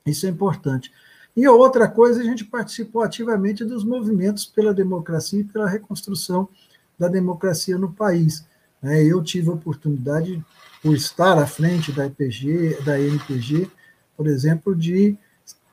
Isso 0.06 0.26
é 0.26 0.30
importante. 0.30 0.92
E 1.36 1.48
outra 1.48 1.88
coisa, 1.88 2.20
a 2.20 2.24
gente 2.24 2.44
participou 2.44 3.04
ativamente 3.04 3.64
dos 3.64 3.84
movimentos 3.84 4.44
pela 4.44 4.74
democracia 4.74 5.42
e 5.42 5.44
pela 5.44 5.70
reconstrução 5.70 6.50
da 6.98 7.08
democracia 7.08 7.78
no 7.78 7.94
país. 7.94 8.44
Né? 8.82 9.04
Eu 9.04 9.24
tive 9.24 9.50
a 9.50 9.54
oportunidade, 9.54 10.44
por 10.82 10.96
estar 10.96 11.38
à 11.38 11.46
frente 11.46 11.92
da 11.92 12.06
IPG, 12.06 12.78
da 12.84 13.00
NPG, 13.00 13.70
por 14.16 14.28
exemplo, 14.28 14.76
de 14.76 15.18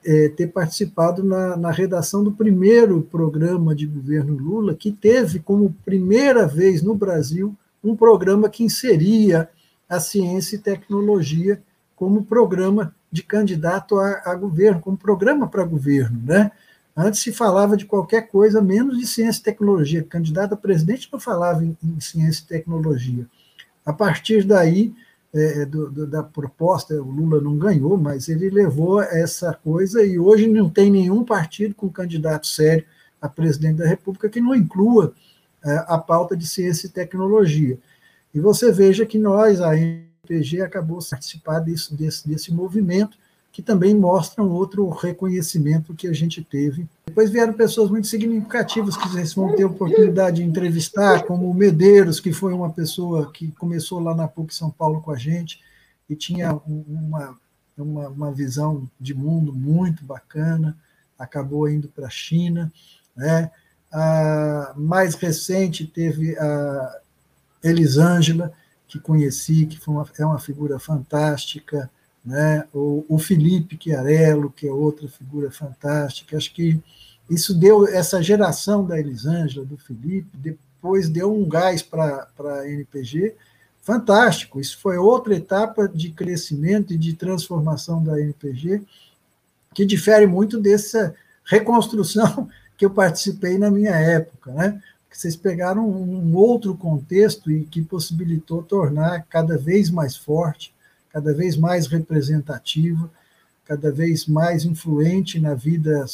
é, 0.05 0.29
ter 0.29 0.49
participado 0.49 1.23
na, 1.23 1.57
na, 1.57 1.71
redação 1.71 2.23
do 2.23 2.33
primeiro 2.33 3.03
programa 3.03 3.75
de 3.75 3.87
governo 3.87 4.37
Lula, 4.37 4.75
que 4.75 4.93
teve 4.93 5.39
como 5.39 5.75
primeira 5.85 6.47
vez 6.47 6.83
no 6.83 6.95
Brasil 6.95 7.57
um 7.83 7.97
programa 7.97 8.49
que 8.49 8.65
inseria 8.65 9.49
a 9.89 10.01
ciência 10.01 10.57
e 10.57 10.59
tecnologia 10.59 11.63
como 11.97 12.25
programa 12.25 12.95
de 13.11 13.23
candidato 13.23 13.99
a, 13.99 14.23
a 14.27 14.35
governo, 14.35 14.81
como 14.81 14.97
programa 14.97 15.47
para 15.47 15.65
governo. 15.65 16.21
Né? 16.25 16.51
Antes 16.97 17.21
se 17.21 17.33
falava 17.33 17.77
de 17.77 17.87
qualquer 17.87 18.29
coisa 18.29 18.63
menos 18.63 18.99
de 18.99 19.07
ciência 19.07 19.41
e 19.41 19.45
tecnologia. 19.45 20.05
Candidato 20.05 20.55
a 20.55 20.57
presidente 20.57 21.09
não 21.13 21.19
falava 21.19 21.65
em, 21.65 21.77
em 21.83 22.01
ciência 22.01 22.43
e 22.45 22.47
tecnologia. 22.47 23.27
A 23.85 23.93
partir 23.93 24.45
daí, 24.45 24.95
é, 25.35 25.67
do, 25.67 25.91
do, 25.91 26.07
da 26.07 26.23
proposta, 26.23 26.95
o 26.95 27.11
Lula 27.11 27.41
não 27.41 27.59
ganhou, 27.59 27.97
mas 27.99 28.29
ele 28.29 28.49
levou 28.49 29.03
essa 29.03 29.53
coisa 29.53 30.05
e 30.05 30.19
hoje 30.19 30.47
não 30.47 30.71
tem 30.71 30.91
nenhum 30.91 31.25
partido 31.25 31.75
com 31.75 31.91
candidato 31.91 32.47
sério 32.47 32.85
a 33.21 33.29
presidente 33.29 33.79
da 33.79 33.87
República 33.87 34.29
que 34.29 34.41
não 34.41 34.55
inclua 34.55 35.13
é, 35.65 35.85
a 35.89 35.99
pauta 35.99 36.37
de 36.37 36.47
ciência 36.47 36.87
e 36.87 36.91
tecnologia. 36.91 37.77
E 38.33 38.39
você 38.39 38.71
veja 38.71 39.05
que 39.05 39.19
nós, 39.19 39.61
a 39.61 39.77
MPG, 39.77 40.61
acabou 40.61 41.01
participar 41.11 41.59
desse, 41.59 41.95
desse, 41.95 42.29
desse 42.29 42.53
movimento, 42.53 43.17
que 43.55 43.63
também 43.63 43.95
mostra 43.95 44.43
um 44.43 44.51
outro 44.51 44.89
reconhecimento 44.89 45.95
que 45.95 46.09
a 46.09 46.13
gente 46.13 46.43
teve. 46.43 46.89
Depois 47.07 47.31
vieram 47.31 47.53
pessoas 47.53 47.89
muito 47.89 48.09
significativas 48.09 48.97
que 48.97 49.09
vocês 49.09 49.33
vão 49.33 49.55
ter 49.55 49.65
oportunidade 49.65 50.39
de 50.39 50.43
entrevistar, 50.43 51.23
como 51.23 51.49
o 51.49 51.55
Medeiros, 51.55 52.19
que 52.19 52.33
foi 52.33 52.53
uma 52.53 52.71
pessoa 52.71 53.31
que 53.31 53.53
começou 53.53 54.01
lá 54.01 54.13
na 54.13 54.27
PUC 54.27 54.53
São 54.53 54.73
Paulo 54.73 55.01
com 55.01 55.13
a 55.13 55.17
gente 55.17 55.61
e 56.11 56.17
tinha 56.17 56.61
uma, 56.67 57.39
uma, 57.79 58.09
uma 58.09 58.33
visão 58.33 58.91
de 58.99 59.15
mundo 59.15 59.53
muito 59.53 60.05
bacana, 60.05 60.77
acabou 61.17 61.69
indo 61.69 61.87
para 61.87 62.09
a 62.09 62.11
China, 62.11 62.73
né? 63.17 63.53
A 63.93 64.75
mais 64.77 65.15
recente 65.15 65.87
teve 65.87 66.37
a 66.37 67.01
Elisângela, 67.63 68.53
que 68.89 68.99
conheci, 68.99 69.65
que 69.67 69.79
uma, 69.89 70.05
é 70.19 70.27
uma 70.27 70.41
figura 70.41 70.81
fantástica, 70.81 71.89
né? 72.25 72.67
o, 72.73 73.05
o 73.09 73.19
Felipe 73.19 73.79
Chiarello, 73.81 74.51
que 74.51 74.67
é 74.67 74.73
outra 74.73 75.07
figura 75.09 75.51
fantástica. 75.51 76.37
Acho 76.37 76.53
que 76.55 76.81
isso 77.29 77.55
deu, 77.55 77.87
essa 77.87 78.23
geração 78.23 78.85
da 78.85 78.99
Elisângela, 78.99 79.65
do 79.65 79.77
Felipe, 79.77 80.29
depois 80.35 81.09
deu 81.09 81.35
um 81.35 81.49
gás 81.49 81.83
para 81.83 82.29
a 82.39 82.69
NPG 82.69 83.35
fantástico. 83.83 84.59
Isso 84.59 84.79
foi 84.79 84.97
outra 84.97 85.35
etapa 85.35 85.87
de 85.87 86.11
crescimento 86.11 86.93
e 86.93 86.99
de 86.99 87.13
transformação 87.13 88.03
da 88.03 88.19
NPG, 88.19 88.83
que 89.75 89.85
difere 89.85 90.27
muito 90.27 90.59
dessa 90.59 91.15
reconstrução 91.45 92.49
que 92.77 92.85
eu 92.85 92.91
participei 92.91 93.59
na 93.59 93.71
minha 93.71 93.95
época, 93.95 94.53
né? 94.53 94.81
Vocês 95.11 95.37
pegaram 95.37 95.89
um 95.89 96.35
outro 96.35 96.75
contexto 96.77 97.49
e 97.49 97.63
que 97.63 97.81
possibilitou 97.81 98.65
tornar 98.65 99.25
cada 99.31 99.57
vez 99.57 99.89
mais 99.89 100.17
forte, 100.17 100.74
cada 101.15 101.33
vez 101.33 101.57
mais 101.57 101.87
representativo, 101.87 103.09
cada 103.65 103.93
vez 103.93 104.27
mais 104.27 104.65
influente 104.65 105.39
na 105.39 105.55
vida 105.55 106.05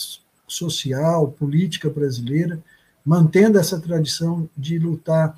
social, 0.47 1.33
política 1.33 1.89
brasileira, 1.89 2.63
mantendo 3.03 3.59
essa 3.59 3.81
tradição 3.81 4.47
de 4.55 4.79
lutar 4.79 5.35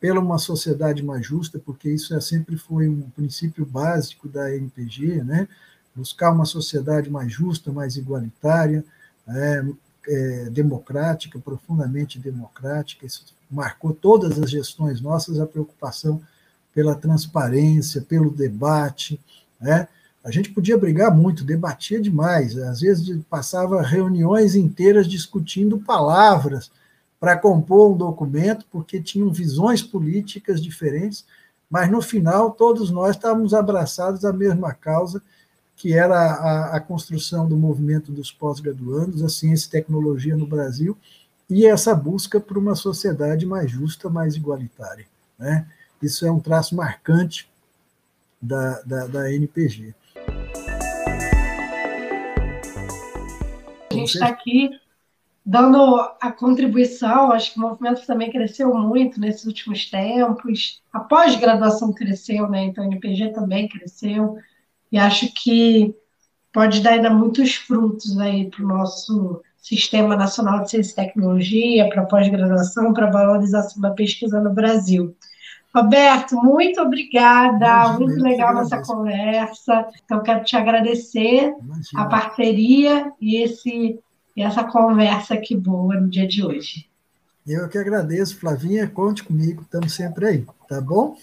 pela 0.00 0.18
uma 0.18 0.36
sociedade 0.36 1.00
mais 1.00 1.24
justa, 1.24 1.60
porque 1.60 1.88
isso 1.90 2.12
é, 2.12 2.20
sempre 2.20 2.56
foi 2.56 2.88
um 2.88 3.02
princípio 3.02 3.64
básico 3.64 4.28
da 4.28 4.52
NPG, 4.52 5.22
né? 5.22 5.46
buscar 5.94 6.32
uma 6.32 6.44
sociedade 6.44 7.08
mais 7.08 7.32
justa, 7.32 7.70
mais 7.70 7.96
igualitária, 7.96 8.84
é, 9.28 9.64
é, 10.08 10.50
democrática, 10.50 11.38
profundamente 11.38 12.18
democrática. 12.18 13.06
Isso 13.06 13.24
marcou 13.48 13.94
todas 13.94 14.40
as 14.40 14.50
gestões 14.50 15.00
nossas, 15.00 15.38
a 15.38 15.46
preocupação 15.46 16.20
pela 16.74 16.94
transparência, 16.94 18.02
pelo 18.02 18.30
debate. 18.30 19.20
Né? 19.60 19.86
A 20.24 20.30
gente 20.30 20.50
podia 20.50 20.76
brigar 20.76 21.14
muito, 21.14 21.44
debatia 21.44 22.00
demais. 22.00 22.56
Às 22.58 22.80
vezes 22.80 23.20
passava 23.30 23.80
reuniões 23.82 24.54
inteiras 24.54 25.06
discutindo 25.06 25.78
palavras 25.78 26.70
para 27.20 27.38
compor 27.38 27.92
um 27.92 27.96
documento, 27.96 28.66
porque 28.70 29.00
tinham 29.00 29.32
visões 29.32 29.82
políticas 29.82 30.62
diferentes, 30.62 31.24
mas 31.70 31.90
no 31.90 32.02
final 32.02 32.50
todos 32.50 32.90
nós 32.90 33.16
estávamos 33.16 33.54
abraçados 33.54 34.24
à 34.24 34.32
mesma 34.32 34.74
causa, 34.74 35.22
que 35.76 35.94
era 35.94 36.16
a, 36.16 36.76
a 36.76 36.80
construção 36.80 37.48
do 37.48 37.56
movimento 37.56 38.12
dos 38.12 38.30
pós-graduandos, 38.30 39.22
a 39.22 39.28
ciência 39.28 39.66
e 39.66 39.70
tecnologia 39.70 40.36
no 40.36 40.46
Brasil, 40.46 40.96
e 41.48 41.66
essa 41.66 41.94
busca 41.94 42.40
por 42.40 42.56
uma 42.56 42.74
sociedade 42.74 43.44
mais 43.44 43.70
justa, 43.70 44.08
mais 44.08 44.36
igualitária. 44.36 45.06
Né? 45.38 45.66
Isso 46.04 46.26
é 46.26 46.30
um 46.30 46.38
traço 46.38 46.76
marcante 46.76 47.48
da, 48.40 48.82
da, 48.82 49.06
da 49.06 49.32
NPG. 49.32 49.94
A 53.90 53.94
gente 53.94 54.12
está 54.12 54.26
aqui 54.26 54.68
dando 55.46 55.96
a 56.20 56.30
contribuição, 56.30 57.32
acho 57.32 57.54
que 57.54 57.58
o 57.58 57.62
movimento 57.62 58.04
também 58.06 58.30
cresceu 58.30 58.74
muito 58.74 59.18
nesses 59.18 59.46
últimos 59.46 59.88
tempos, 59.88 60.82
a 60.92 61.00
pós-graduação 61.00 61.90
cresceu, 61.90 62.50
né? 62.50 62.64
então 62.64 62.84
a 62.84 62.86
NPG 62.86 63.32
também 63.32 63.66
cresceu, 63.66 64.36
e 64.92 64.98
acho 64.98 65.32
que 65.34 65.94
pode 66.52 66.82
dar 66.82 66.92
ainda 66.92 67.08
muitos 67.08 67.54
frutos 67.54 68.18
aí 68.18 68.50
para 68.50 68.62
o 68.62 68.68
nosso 68.68 69.42
Sistema 69.56 70.14
Nacional 70.14 70.62
de 70.62 70.70
Ciência 70.70 70.92
e 70.92 70.96
Tecnologia, 70.96 71.88
para 71.88 72.04
pós-graduação, 72.04 72.92
para 72.92 73.10
valorização 73.10 73.80
da 73.80 73.90
pesquisa 73.90 74.38
no 74.38 74.52
Brasil. 74.52 75.16
Roberto, 75.74 76.36
muito 76.36 76.80
obrigada, 76.80 77.66
Imagina, 77.66 77.98
muito 77.98 78.22
legal 78.22 78.54
nossa 78.54 78.80
conversa. 78.80 79.88
Então, 80.04 80.22
quero 80.22 80.44
te 80.44 80.56
agradecer 80.56 81.52
Imagina. 81.60 82.02
a 82.02 82.04
parceria 82.06 83.12
e, 83.20 83.42
esse, 83.42 83.98
e 84.36 84.42
essa 84.42 84.62
conversa 84.62 85.36
que 85.36 85.56
boa 85.56 85.96
no 85.96 86.08
dia 86.08 86.28
de 86.28 86.44
hoje. 86.44 86.88
Eu 87.44 87.68
que 87.68 87.76
agradeço, 87.76 88.38
Flavinha, 88.38 88.86
conte 88.86 89.24
comigo, 89.24 89.62
estamos 89.62 89.92
sempre 89.92 90.26
aí, 90.26 90.46
tá 90.68 90.80
bom? 90.80 91.16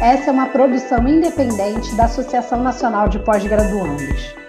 Essa 0.00 0.30
é 0.30 0.32
uma 0.32 0.48
produção 0.48 1.06
independente 1.06 1.94
da 1.94 2.06
Associação 2.06 2.62
Nacional 2.62 3.08
de 3.08 3.18
Pós-Graduandos. 3.18 4.43